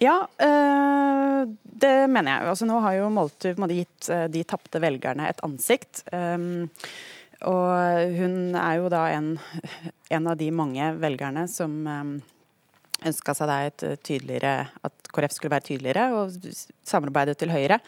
[0.02, 2.48] Ja, øh, det mener jeg.
[2.50, 6.02] Altså, nå har jo Moltu gitt eh, de tapte velgerne et ansikt.
[7.38, 9.36] Og hun er jo da en,
[10.10, 11.76] en, av de mange velgerne som
[13.06, 16.34] ønska seg et tydeligere, at KrF skulle være tydeligere og
[16.82, 17.78] samarbeide til Høyre.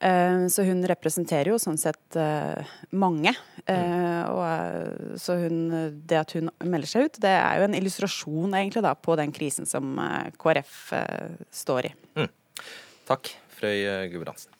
[0.00, 3.32] Eh, så hun representerer jo sånn sett eh, mange.
[3.66, 5.58] Eh, og så hun,
[6.08, 9.34] det at hun melder seg ut, det er jo en illustrasjon egentlig da på den
[9.34, 9.98] krisen som
[10.38, 10.76] KrF
[11.64, 11.94] står i.
[12.22, 12.30] Mm.
[13.08, 13.82] Takk, Frøy
[14.12, 14.54] Gudbrandsen.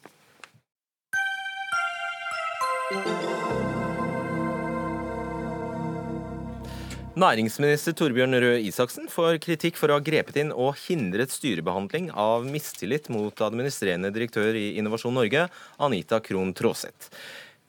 [7.19, 12.45] Næringsminister Torbjørn Røe Isaksen får kritikk for å ha grepet inn og hindret styrebehandling av
[12.47, 15.41] mistillit mot administrerende direktør i Innovasjon Norge,
[15.83, 17.09] Anita Krohn Traaseth.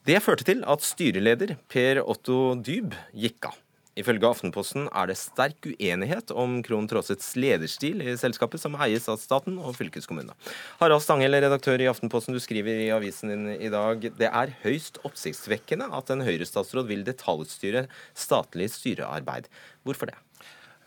[0.07, 3.59] Det førte til at styreleder Per Otto Dyb gikk av.
[4.01, 9.20] Ifølge Aftenposten er det sterk uenighet om Krohn Traasets lederstil i selskapet, som eies av
[9.20, 10.36] staten og fylkeskommunene.
[10.80, 15.03] Harald Stanghell, redaktør i Aftenposten, du skriver i avisen din i dag det er høyst
[15.07, 17.86] oppsiktsvekkende at en Høyre-statsråd vil detaljstyre
[18.16, 19.51] statlig styrearbeid.
[19.84, 20.18] Hvorfor det?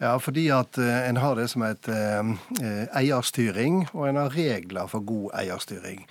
[0.01, 2.31] Ja, fordi at uh, en har det som et uh,
[2.97, 6.01] eierstyring, og en har regler for god eierstyring.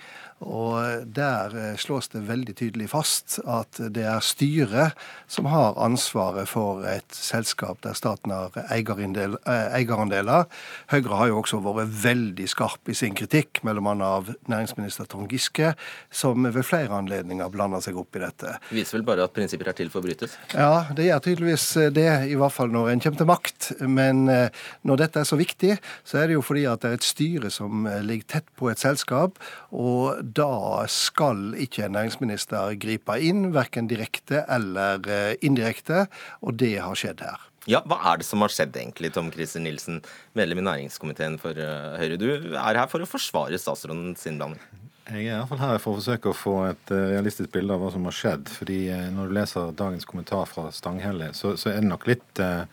[0.43, 4.97] Og Der eh, slås det veldig tydelig fast at det er styret
[5.31, 10.47] som har ansvaret for et selskap der staten har eierandeler.
[10.91, 15.31] Høyre har jo også vært veldig skarp i sin kritikk, mellom annet av næringsminister Trond
[15.31, 15.73] Giske,
[16.11, 18.57] som ved flere anledninger blander seg opp i dette.
[18.69, 20.35] Det viser vel bare at prinsipper er til for å brytes?
[20.53, 23.69] Ja, det gjør tydeligvis det, i hvert fall når en kommer til makt.
[23.87, 25.77] Men eh, når dette er så viktig,
[26.07, 28.69] så er det jo fordi at det er et styre som eh, ligger tett på
[28.71, 29.39] et selskap,
[29.71, 36.07] og da skal ikke en næringsminister gripe inn, verken direkte eller eh, indirekte,
[36.41, 37.49] og det har skjedd her.
[37.69, 40.01] Ja, Hva er det som har skjedd egentlig, Tom Christer Nilsen,
[40.35, 42.17] medlem i næringskomiteen for Høyre?
[42.19, 44.59] Du er her for å forsvare statsrådens innblanding.
[45.03, 47.81] Jeg er i hvert fall her for å forsøke å få et realistisk bilde av
[47.83, 48.51] hva som har skjedd.
[48.51, 48.79] fordi
[49.15, 52.63] Når du leser dagens kommentar fra Stanghelle, så, så er det nok litt eh,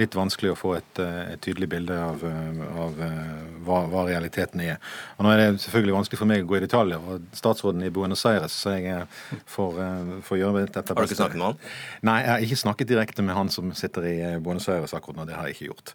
[0.00, 4.04] litt vanskelig å få et, eh, et tydelig bilde av, eh, av eh, hva, hva,
[4.08, 4.80] realiteten er.
[5.18, 6.98] Og Nå er det selvfølgelig vanskelig for meg å gå i detaljer.
[6.98, 9.06] og Statsråden i Buenos Aires, så jeg
[9.46, 9.80] får,
[10.26, 10.98] får gjøre dette beste.
[10.98, 11.72] Har du ikke snakket med han?
[12.10, 15.28] Nei, jeg har ikke snakket direkte med han som sitter i Buenos Aires akkurat nå.
[15.30, 15.94] Det har jeg ikke gjort.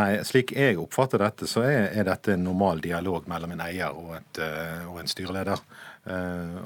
[0.00, 3.92] Nei, Slik jeg oppfatter dette, så er, er dette en normal dialog mellom en eier
[3.92, 4.44] og, et,
[4.88, 5.60] og en styreleder.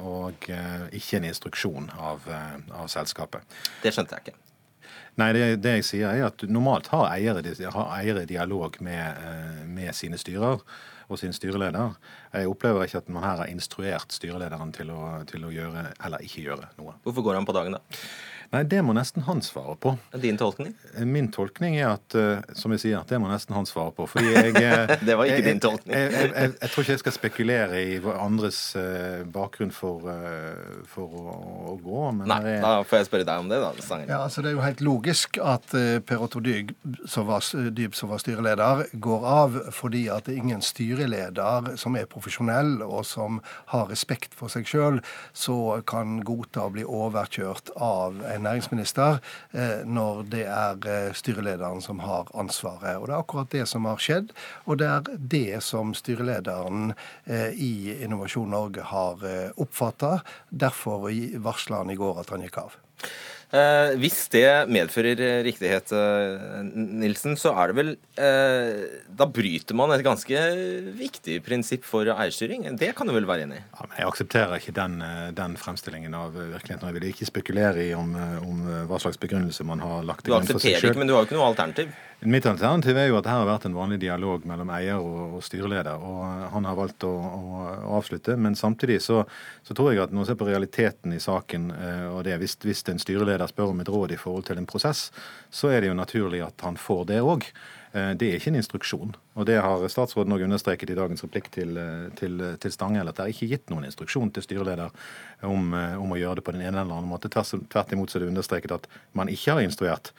[0.02, 2.26] Og ikke en instruksjon av,
[2.74, 3.58] av selskapet.
[3.84, 4.47] Det skjønte jeg ikke.
[5.18, 7.42] Nei, det, det, jeg sier er at normalt har eiere,
[7.74, 10.62] har eiere dialog med, eh, med, sine styrer
[11.08, 11.96] og sin styreleder.
[12.36, 16.22] Jeg opplever ikke at man her har instruert styrelederen til å, til å gjøre eller
[16.22, 16.94] ikke gjøre noe.
[17.02, 17.98] Hvorfor går han på dagen, da?
[18.48, 19.92] Nei, Det må nesten han svare på.
[20.16, 20.72] Din tolkning?
[21.04, 24.06] Min tolkning er at uh, som jeg sier, det må nesten han svare på.
[24.08, 25.92] fordi jeg, uh, Det var ikke jeg, din tolkning.
[25.92, 28.60] Jeg, jeg, jeg, tror ikke jeg skal spekulere i andres
[29.34, 30.08] bakgrunn for,
[30.88, 31.34] for å,
[31.74, 32.06] å, gå.
[32.22, 33.72] Nei, da får jeg spørre deg om det, da.
[33.84, 34.08] Sangen.
[34.08, 35.68] Ja, altså Det er jo helt logisk at
[36.08, 36.72] Per Otto Dyb,
[37.08, 37.44] som var,
[37.76, 42.78] Dyb, som var styreleder, går av fordi at det er ingen styreleder som er profesjonell
[42.86, 43.42] og som
[43.74, 45.02] har respekt for seg sjøl,
[45.36, 49.18] så kan godta å bli overkjørt av en næringsminister
[49.52, 52.96] eh, når det er eh, styrelederen som har ansvaret.
[52.96, 54.32] Og Det er akkurat det som har skjedd,
[54.66, 56.92] og det er det som styrelederen
[57.26, 59.24] eh, i Innovasjon Norge har
[59.56, 60.18] oppfatta.
[60.50, 61.08] Derfor
[61.42, 62.78] varsla han i går at han gikk av.
[63.48, 69.94] Eh, hvis det medfører riktighet, eh, Nilsen, så er det vel eh, Da bryter man
[69.94, 70.42] et ganske
[70.98, 72.66] viktig prinsipp for eierstyring.
[72.76, 73.64] Det kan du vel være enig i?
[73.78, 76.90] Ja, jeg aksepterer ikke den, eh, den, fremstillingen av virkeligheten.
[76.90, 80.36] Jeg vil ikke spekulere i om, eh, om hva slags begrunnelse man har lagt til
[80.36, 80.68] grunn for seg selv.
[80.68, 81.96] Du aksepterer ikke, men du har jo ikke noe alternativ?
[82.26, 85.36] Mitt alternativ er jo at det her har vært en vanlig dialog mellom eier og,
[85.36, 88.34] og styreleder, og han har valgt å, å, avslutte.
[88.34, 89.20] Men samtidig så,
[89.62, 92.56] så, tror jeg at når man ser på realiteten i saken, eh, og det hvis,
[92.64, 95.12] hvis en styreleder spør om et råd i forhold til en prosess,
[95.54, 97.46] så er det jo naturlig at han får det òg.
[97.92, 99.12] Eh, det er ikke en instruksjon.
[99.38, 103.20] Og Det har statsråden òg understreket i dagens replikk til, eh, til, til Stanghelle, at
[103.20, 104.90] det er ikke gitt noen instruksjon til styreleder
[105.46, 107.30] om, om, å gjøre det på den ene eller andre måte.
[107.30, 110.10] Tvert imot så er det understreket at man ikke har instruert.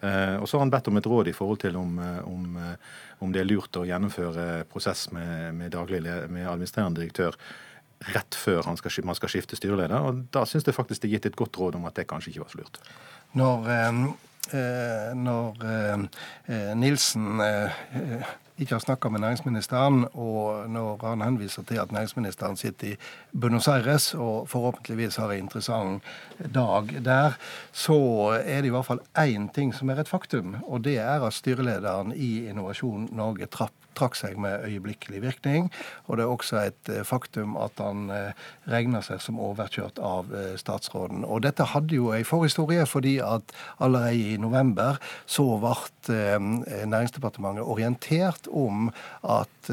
[0.00, 2.56] Eh, og så har han bedt om et råd i forhold til om, eh, om,
[2.56, 7.34] eh, om det er lurt å gjennomføre prosess med, med, daglig, med administrerende direktør
[8.14, 9.98] rett før skal, man skal skifte styreleder.
[9.98, 12.30] og Da syns jeg faktisk det er gitt et godt råd om at det kanskje
[12.30, 12.80] ikke var så lurt.
[13.38, 13.70] Når,
[14.54, 17.82] eh, når eh, Nilsen eh,
[18.58, 22.96] ikke har snakka med næringsministeren, og når han henviser til at næringsministeren sitter i
[23.40, 26.02] Buenos Aires og forhåpentligvis har en interessant
[26.54, 27.38] dag der,
[27.72, 27.98] så
[28.44, 31.32] er det i hvert fall én ting som er et faktum, og det er at
[31.32, 35.68] styrelederen i Innovasjon Norge trapp trakk seg med øyeblikkelig virkning.
[36.06, 40.32] Og det er også et eh, faktum at han eh, regner seg som overkjørt av
[40.34, 41.26] eh, statsråden.
[41.26, 45.76] Og dette hadde jo ei forhistorie, fordi at allerede i november så ble
[46.08, 48.88] Næringsdepartementet orientert om
[49.26, 49.70] at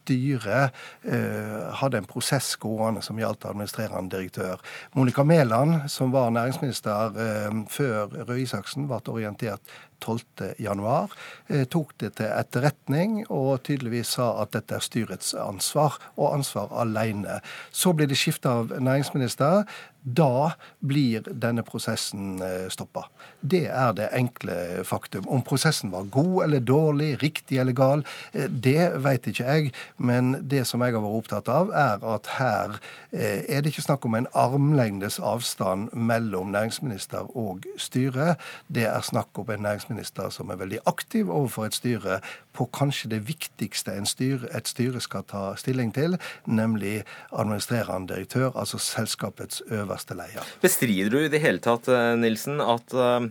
[0.00, 0.72] styret
[1.04, 4.60] eh, hadde en prosess gående som gjaldt administrerende direktør.
[4.94, 9.60] Monica Mæland, som var næringsminister eh, før Røe Isaksen, ble orientert
[10.00, 11.14] 12.1.
[11.48, 16.72] Eh, tok det til etterretning og tydeligvis sa at dette er styrets ansvar, og ansvar
[16.80, 17.40] alene.
[17.70, 19.66] Så ble det skifte av næringsminister.
[20.02, 23.04] Da blir denne prosessen eh, stoppa.
[23.40, 25.28] Det er det enkle faktum.
[25.28, 29.74] Om prosessen var god eller dårlig, riktig eller gal, eh, det vet ikke jeg.
[29.98, 32.80] Men det som jeg har vært opptatt av, er at her
[33.10, 38.36] er det ikke snakk om en armlengdes avstand mellom næringsminister og styre.
[38.72, 42.20] Det er snakk om en næringsminister som er veldig aktiv overfor et styre
[42.54, 48.78] på kanskje det viktigste styre, et styre skal ta stilling til, nemlig administrerende direktør, altså
[48.78, 50.46] selskapets øverste øverste leder.
[50.62, 53.26] Bestrider du i det hele tatt, eh, Nilsen, at uh,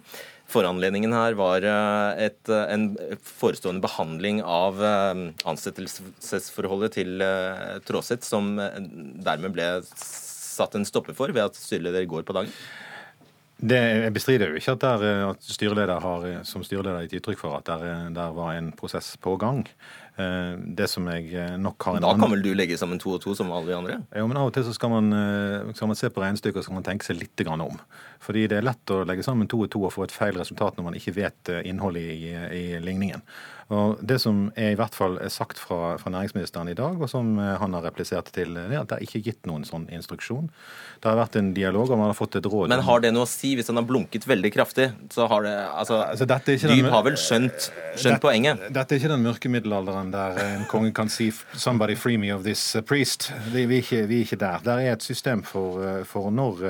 [0.49, 2.91] foranledningen her var uh, et, en
[3.24, 4.82] forestående behandling av
[5.47, 7.24] ansettelsesforholdet til
[7.88, 12.53] Tråseth, som dermed ble satt en stopper for ved at styreleder går på dagen?
[13.60, 15.01] Det, jeg bestrider jo ikke at, der,
[15.34, 19.36] at styreleder har som styreleder gitt uttrykk for at der, der var en prosess på
[19.39, 19.66] gang.
[20.20, 23.13] Eh, det som jeg eh, nok har en Da kan vel du legge sammen to
[23.15, 23.99] og to som alle de andre?
[24.20, 26.65] Jo, men av og til så skal man, eh, skal man se på regnestykket og
[26.67, 27.80] skal man tenke seg litt om.
[28.20, 30.76] Fordi det er lett å legge sammen to og to og få et feil resultat
[30.76, 33.24] når man ikke vet innholdet i, i ligningen.
[33.70, 37.09] Og Det som er i hvert fall er sagt fra, fra, næringsministeren i dag, og
[37.11, 40.49] som han har replisert til, det er at det er ikke gitt noen sånn instruksjon.
[40.99, 42.72] Det har vært en dialog, og man har fått et råd.
[42.72, 44.89] Men har det noe å si hvis han har blunket veldig kraftig?
[45.13, 46.26] Så har det altså, altså
[46.70, 48.65] Dyb har vel skjønt, skjønt dette, poenget?
[48.74, 52.43] Dette er ikke den mørke middelalderen der en konge kan si 'somebody free me of
[52.43, 53.30] this uh, priest'.
[53.53, 54.65] Vi er ikke, vi er ikke der.
[54.65, 56.65] Der er et system for, uh, for når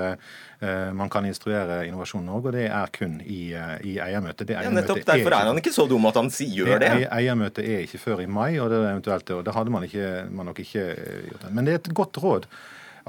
[0.93, 3.53] man kan instruere Innovasjon Norge, og det er kun i,
[3.88, 4.49] i eiermøtet.
[4.49, 6.80] Det ja, nettopp Derfor er, han ikke så dum at han gjør det.
[6.84, 7.05] det.
[7.16, 10.51] Eiermøtet er ikke før i mai, og det, eventuelt, og det hadde man, ikke, man
[10.51, 10.84] nok ikke
[11.30, 11.47] gjort.
[11.55, 12.49] Men det er et godt råd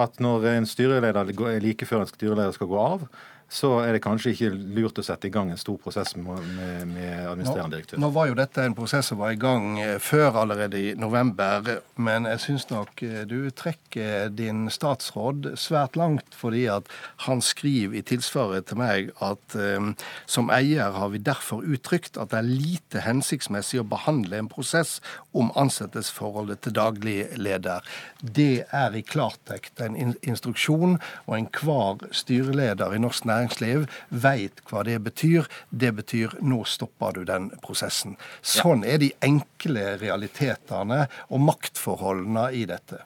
[0.00, 3.04] at når en styreleder like før en styreleder skal gå av,
[3.50, 6.38] så er det kanskje ikke lurt å sette i gang en stor prosess med,
[6.86, 7.98] med administrerende direktør.
[7.98, 10.92] Nå, nå, var jo dette en prosess som var i gang eh, før allerede i
[10.94, 11.66] november,
[11.98, 16.86] men jeg syns nok eh, du trekker din statsråd svært langt, fordi at
[17.26, 19.90] han skriver i tilsvaret til meg at um,
[20.30, 25.00] som eier har vi derfor uttrykt at det er lite hensiktsmessig å behandle en prosess
[25.34, 27.82] om ansettelsesforholdet til daglig leder.
[28.22, 34.84] Det er i klartekst en instruksjon, og enhver styreleder i norsk næringsliv næringsliv veit hva
[34.86, 35.48] det betyr.
[35.70, 38.16] Det betyr nå stopper du den prosessen.
[38.42, 43.04] Sånn er de enkle realitetene og maktforholdene i dette.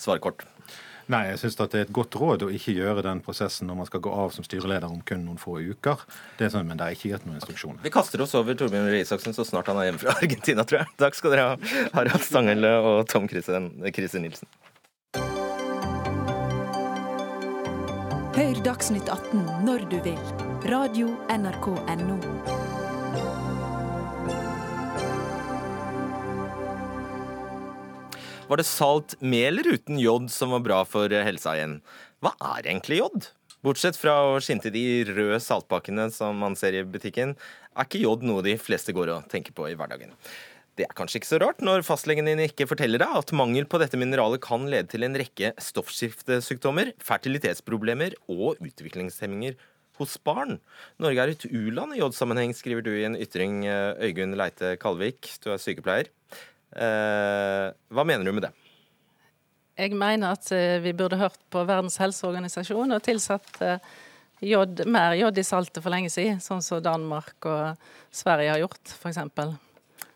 [0.00, 0.46] Svar kort.
[1.10, 3.88] Nei, jeg syns det er et godt råd å ikke gjøre den prosessen når man
[3.88, 6.04] skal gå av som styreleder om kun noen få uker.
[6.38, 7.82] Det er sånn, Men det er ikke gitt noen instruksjoner.
[7.82, 10.84] Vi kaster oss over Torbjørn Røe Isaksen så snart han er hjemme fra Argentina, tror
[10.84, 10.94] jeg.
[11.02, 14.46] Takk skal dere ha, Harald Stanghelle og Tom Christer Nilsen.
[18.30, 20.18] Hør Dagsnytt 18 når du vil.
[20.70, 22.18] Radio NRK Radio.nrk.no.
[28.46, 31.80] Var det salt med eller uten jod som var bra for helsa igjen?
[32.22, 33.26] Hva er egentlig jod?
[33.66, 37.34] Bortsett fra å skinte de røde saltpakkene som man ser i butikken,
[37.74, 40.14] er ikke jod noe de fleste går og tenker på i hverdagen.
[40.80, 43.76] Det er kanskje ikke så rart når fastlegen din ikke forteller deg at mangel på
[43.82, 49.58] dette mineralet kan lede til en rekke stoffskiftesykdommer, fertilitetsproblemer og utviklingshemminger
[50.00, 50.56] hos barn.
[50.96, 55.34] Norge er et u-land i joddsammenheng, skriver du i en ytring, eh, Øygunn Leite Kalvik.
[55.44, 56.08] Du er sykepleier.
[56.72, 58.54] Eh, hva mener du med det?
[59.76, 63.60] Jeg mener at eh, vi burde hørt på Verdens helseorganisasjon og tilsatt
[64.40, 68.96] jod, mer jod i saltet for lenge siden, sånn som Danmark og Sverige har gjort,
[68.96, 69.20] f.eks.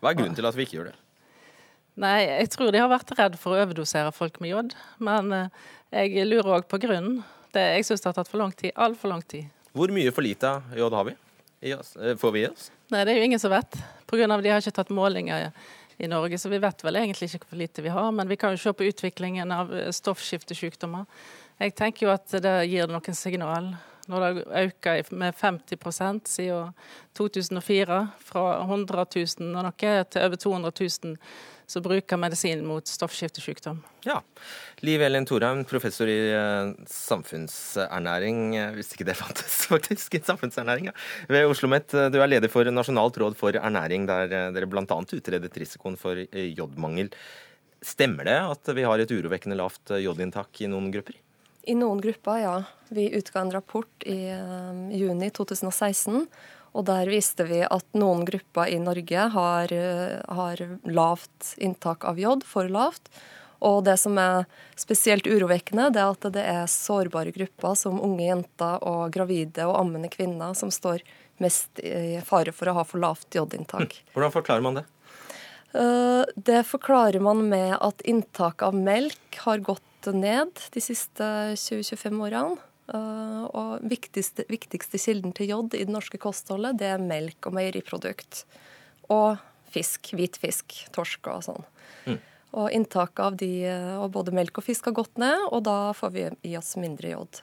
[0.05, 0.97] Hva er grunnen til at vi ikke gjør det?
[1.97, 4.75] Nei, Jeg tror de har vært redd for å overdosere folk med jod.
[5.01, 5.63] Men eh,
[6.05, 7.23] jeg lurer òg på grunnen.
[7.55, 8.75] Det, jeg syns det har tatt for lang tid.
[8.77, 9.47] Altfor lang tid.
[9.73, 11.15] Hvor mye for lite jod har vi?
[11.65, 12.69] Eh, får vi i oss?
[12.93, 13.79] Nei, Det er jo ingen som vet.
[14.05, 14.27] Pga.
[14.29, 15.49] de har ikke tatt målinger
[15.97, 18.11] i Norge, så vi vet vel egentlig ikke hvor lite vi har.
[18.11, 21.09] Men vi kan jo se på utviklingen av eh, stoffskiftesykdommer.
[21.57, 23.73] Jeg tenker jo at det gir noen signal
[24.11, 26.71] når det har økt med 50% siden
[27.17, 27.99] 2004.
[28.29, 29.75] Fra 100 000 og noe
[30.05, 31.19] til over 200 000
[31.65, 33.79] som bruker medisin mot stoffskiftesykdom.
[34.05, 34.19] Ja.
[34.85, 38.53] Liv Elin Thorheim, professor i eh, samfunnsernæring.
[38.75, 40.19] hvis ikke det fantes, faktisk.
[40.25, 40.95] Samfunnsernæring, ja.
[41.27, 41.97] Ved Oslo OsloMet.
[42.13, 44.85] Du er leder for Nasjonalt råd for ernæring, der eh, dere bl.a.
[44.85, 47.09] utredet risikoen for eh, jodmangel.
[47.85, 51.17] Stemmer det at vi har et urovekkende lavt jodinntak i noen grupper?
[51.65, 52.57] I noen grupper, ja.
[52.93, 56.27] Vi utga en rapport i um, juni 2016.
[56.75, 62.21] Og der viste vi at noen grupper i Norge har, uh, har, lavt inntak av
[62.21, 63.09] jod, for lavt.
[63.65, 64.45] Og det som er
[64.77, 69.79] spesielt urovekkende, det er at det er sårbare grupper som unge jenter og gravide og
[69.79, 71.01] ammende kvinner som står
[71.41, 73.95] mest i fare for å ha for lavt jodinntak.
[73.95, 74.11] Hm.
[74.13, 74.85] Hvordan forklarer man det?
[75.75, 79.83] Uh, det forklarer man med at inntaket av melk har gått
[80.13, 81.25] ned de siste
[81.57, 82.61] 20-25 årene.
[82.85, 87.55] Uh, og viktigste, viktigste, kilden til jod i det norske kostholdet, det er melk og
[87.57, 88.43] meieriprodukt.
[89.09, 89.41] Og
[89.73, 90.13] fisk.
[90.13, 90.77] Hvit fisk.
[90.93, 91.65] Torsk og sånn.
[92.05, 92.19] Mm.
[92.55, 93.49] Og inntaket av de,
[93.99, 97.11] og både melk og fisk har gått ned, og da får vi i oss mindre
[97.11, 97.41] jod.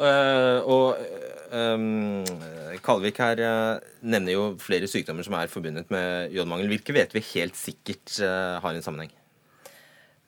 [0.00, 1.04] Uh, og
[1.52, 2.24] um,
[2.82, 6.72] Kalvik her uh, nevner jo flere sykdommer som er forbundet med jodmangel.
[6.72, 9.12] Hvilke vet vi helt sikkert har en sammenheng?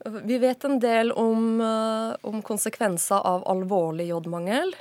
[0.05, 4.75] Vi vet en del om, eh, om om konsekvenser av alvorlig jodmangel.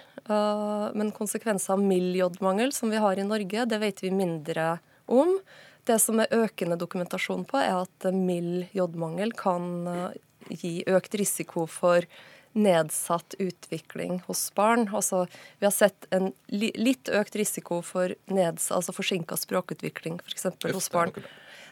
[0.94, 5.40] Men konsekvenser av mild jodmangel, som vi har i Norge, det vet vi mindre om.
[5.84, 10.14] Det som er økende dokumentasjon på, er at mild jodmangel kan
[10.50, 12.06] gi økt risiko for
[12.54, 14.88] nedsatt utvikling hos barn.
[14.94, 15.28] Altså,
[15.60, 20.50] vi har sett en litt økt risiko for neds, altså forsinka språkutvikling f.eks.
[20.74, 21.14] hos barn.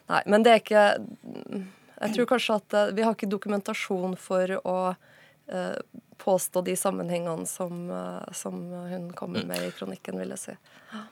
[0.07, 0.85] Nei, men det er ikke
[1.97, 5.77] Jeg tror kanskje at eh, vi har ikke dokumentasjon for å uh,
[6.21, 8.59] påstå de sammenhengene som, uh, som,
[8.91, 9.49] hun kommer mm.
[9.49, 10.55] med i kronikken, vil jeg si.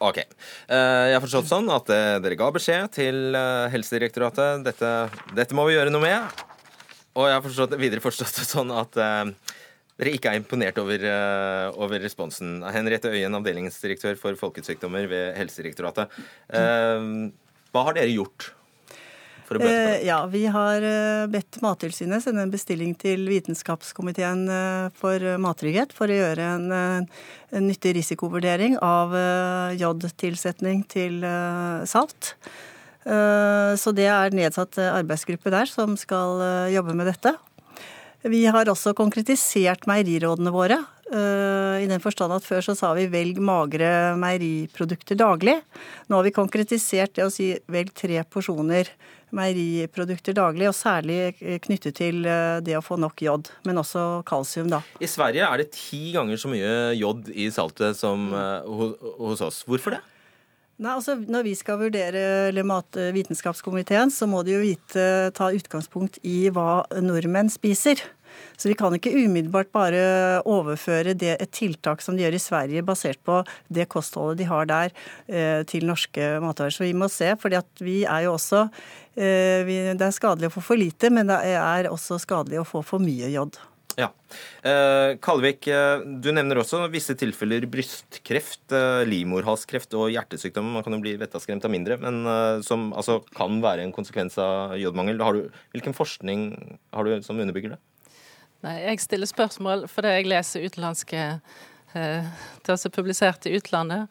[0.03, 0.21] OK.
[0.69, 1.89] Jeg har forstått sånn at
[2.23, 3.37] dere ga beskjed til
[3.73, 4.63] Helsedirektoratet.
[4.65, 4.91] Dette,
[5.35, 6.43] dette må vi gjøre noe med.
[7.15, 11.03] Og jeg har forstått, videre forstått det sånn at dere ikke er imponert over,
[11.75, 12.61] over, responsen.
[12.71, 16.15] Henriette Øyen, avdelingsdirektør for folkesykdommer ved Helsedirektoratet.
[17.75, 18.53] Hva har dere gjort?
[19.45, 20.03] For å bøte på det?
[20.07, 20.85] ja, Vi har
[21.31, 24.45] bedt Mattilsynet sende en bestilling til Vitenskapskomiteen
[24.97, 29.13] for mattrygghet for å gjøre en, en nyttig risikovurdering av
[29.77, 31.21] jodtilsetning til
[31.85, 32.33] salt.
[33.05, 37.35] Eh, så det er nedsatt arbeidsgruppe der som skal eh, jobbe med dette.
[38.25, 40.79] Vi har også konkretisert meierirådene våre.
[41.13, 45.61] Eh, I den forstand at før så sa vi 'velg magre meieriprodukter daglig'.
[46.09, 48.89] Nå har vi konkretisert det å si 'velg tre porsjoner
[49.35, 54.81] meieriprodukter daglig', og særlig knyttet til det å få nok jod, men også kalsium, da.
[55.03, 59.63] I Sverige er det ti ganger så mye jod i saltet som hos oss.
[59.67, 60.03] Hvorfor det?
[60.75, 65.05] Nei, altså Når vi skal vurdere eller Matvitenskapskomiteen, så må de jo vite,
[65.37, 68.01] ta utgangspunkt i hva nordmenn spiser.
[68.57, 72.85] Så vi kan ikke umiddelbart bare overføre det, et tiltak som de gjør i Sverige,
[72.85, 73.41] basert på
[73.73, 74.95] det kostholdet de har der,
[75.27, 76.73] eh, til norske matvarer.
[76.73, 78.65] Så vi må se, at vi er jo også
[79.15, 79.63] eh,
[79.95, 82.99] Det er skadelig å få for lite, men det er også skadelig å få for
[82.99, 83.57] mye jod.
[83.95, 84.09] Ja.
[84.67, 85.69] Eh, Kalvik,
[86.19, 88.75] du nevner også visse tilfeller brystkreft,
[89.07, 90.73] livmorhalskreft og hjertesykdom.
[90.75, 94.75] Man kan jo bli vettaskremt av mindre, men som altså, kan være en konsekvens av
[94.79, 95.21] jodmangel.
[95.71, 96.49] hvilken forskning
[96.91, 97.83] har du som underbygger det?
[98.63, 101.25] Nei, Jeg stiller spørsmål fordi jeg leser utenlandske
[101.95, 102.23] eh,
[102.63, 104.07] er å publisert i utlandet.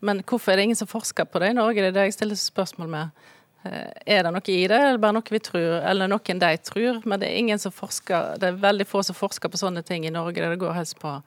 [0.00, 1.82] Men hvorfor er det ingen som forsker på det i Norge?
[1.82, 3.24] Det er det jeg stiller spørsmål med.
[3.66, 7.00] Eh, er det noe i det, eller bare noe vi tror, eller noen de tror?
[7.04, 10.06] Men det er ingen som forsker, det er veldig få som forsker på sånne ting
[10.06, 10.38] i Norge.
[10.38, 11.18] Det går helst på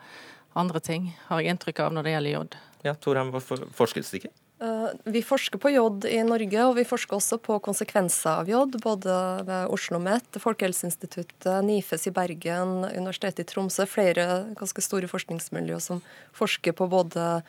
[0.56, 2.56] andre ting, har jeg inntrykk av når det gjelder jod.
[2.84, 4.34] Ja, Torheim, hvorfor forskes det ikke?
[4.62, 8.78] Uh, vi forsker på jod i Norge, og vi forsker også på konsekvenser av jod.
[8.84, 9.16] Både
[9.47, 13.88] ved Oslo OsloMet, Folkehelseinstituttet, NIFES i Bergen, Universitetet i Tromsø.
[13.89, 16.05] Flere ganske store forskningsmiljøer som
[16.38, 17.41] forsker på både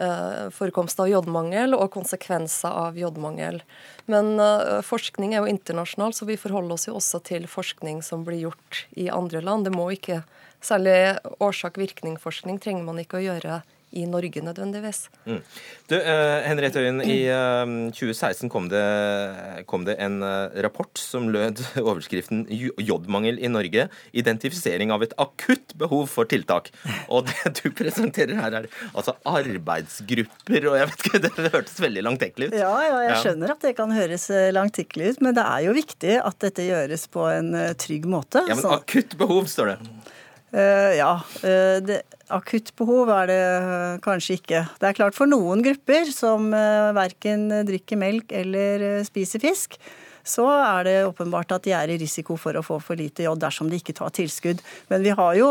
[0.00, 3.58] Eh, forekomst av jodmangel og konsekvenser av jodmangel.
[4.08, 8.22] Men eh, forskning er jo internasjonal, så vi forholder oss jo også til forskning som
[8.24, 9.68] blir gjort i andre land.
[9.68, 10.22] Det må ikke,
[10.60, 15.08] Særlig årsak-virkning-forskning trenger man ikke å gjøre i Norge nødvendigvis.
[15.26, 15.40] Mm.
[15.90, 18.84] Du, uh, Henriette Øyen, i uh, eh, 2016 kom det,
[19.70, 23.88] kom det en uh, rapport som lød overskriften 'Jodmangel i Norge.
[24.12, 26.70] Identifisering av et akutt behov for tiltak'.
[27.08, 32.06] Og det du presenterer her, er altså arbeidsgrupper, og jeg vet ikke, det hørtes veldig
[32.06, 32.58] langtekkelig ut.
[32.60, 36.16] Ja, ja, jeg skjønner at det kan høres langtekkelig ut, men det er jo viktig
[36.22, 38.46] at dette gjøres på en trygg måte.
[38.46, 39.78] Ja, Men akutt behov, står det.
[40.50, 41.14] Uh, ja.
[41.44, 44.64] Uh, det, akutt behov er det uh, kanskje ikke.
[44.82, 46.50] Det er klart for noen grupper som
[46.96, 49.78] verken drikker melk eller spiser fisk,
[50.26, 53.40] så er det åpenbart at de er i risiko for å få for lite jod
[53.42, 54.60] dersom de ikke tar tilskudd.
[54.90, 55.48] Men vi har jo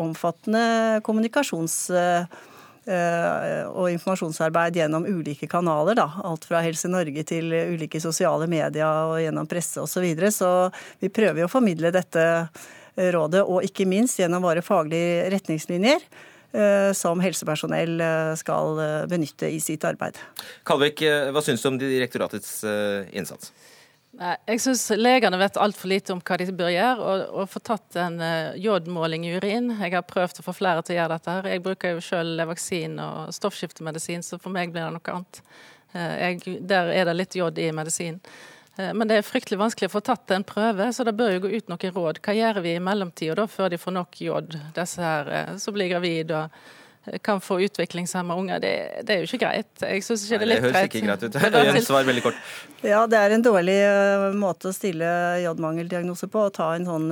[0.00, 1.88] omfattende kommunikasjons-
[2.84, 5.96] og informasjonsarbeid gjennom ulike kanaler.
[5.96, 6.04] Da.
[6.28, 9.96] Alt fra Helse Norge til ulike sosiale medier og gjennom presse osv.
[9.96, 10.30] Så, videre.
[10.36, 10.50] så
[11.00, 12.26] vi prøver jo å formidle dette
[12.96, 16.02] rådet, og ikke minst gjennom våre faglige retningslinjer
[16.54, 20.18] eh, som helsepersonell eh, skal eh, benytte i sitt arbeid.
[20.66, 22.60] Kalvik, hva syns du om direktoratets
[23.12, 23.52] innsats?
[24.14, 27.98] Jeg syns legene vet altfor lite om hva de bør gjøre, og, og få tatt
[27.98, 28.20] en
[28.62, 29.72] jodmåling i urin.
[29.74, 31.34] Jeg har prøvd å få flere til å gjøre dette.
[31.34, 31.48] her.
[31.50, 35.42] Jeg bruker jo selv vaksin og stoffskiftemedisin, så for meg blir det noe annet.
[35.94, 38.22] Jeg, der er det litt jod i medisinen.
[38.76, 41.44] Eh, men det er fryktelig vanskelig å få tatt en prøve, så det bør jo
[41.46, 42.22] gå ut noen råd.
[42.24, 45.92] Hva gjør vi i mellomtida før de får nok jod, disse her eh, som blir
[45.92, 46.64] gravide og
[47.22, 48.60] kan få utviklingshemma unger.
[48.62, 49.72] Det, det, er jo ikke greit.
[49.80, 50.72] Jeg syns ikke det er litt greit.
[50.72, 51.66] Det høres ikke greit ut.
[51.68, 52.44] Jens, svar veldig kort.
[52.84, 53.78] Ja, det er en dårlig
[54.36, 55.08] måte å stille
[55.44, 57.08] jodmangeldiagnose på, å ta en sånn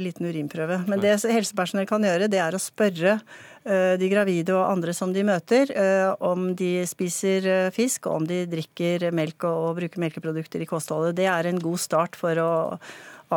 [0.00, 0.82] liten urinprøve.
[0.90, 5.12] Men det helsepersonell kan gjøre, det er å spørre uh, de gravide og andre som
[5.14, 10.02] de møter, eh, om de spiser eh, fisk, og om de drikker melk og bruker
[10.02, 11.16] melkeprodukter i kostholdet.
[11.18, 12.52] Det er en god start for å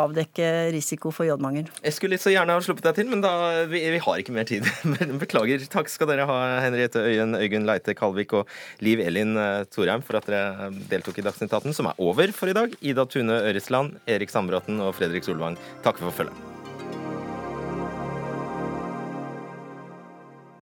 [0.03, 1.69] avdekke risiko for jodmangel.
[1.83, 3.33] Jeg skulle så gjerne ha sluppet deg til, men da,
[3.71, 4.67] vi, vi har ikke mer tid.
[5.23, 5.67] Beklager.
[5.71, 8.51] Takk skal dere ha, Henriette Øyen, Øygunn Leite Kalvik og
[8.85, 12.51] Liv Elin eh, Thorheim, for at dere deltok i Dagsnytt 18, som er over for
[12.51, 12.75] i dag.
[12.81, 16.54] Ida Tune Øresland, Erik Sandbråten og Fredrik Solvang, takk for følget.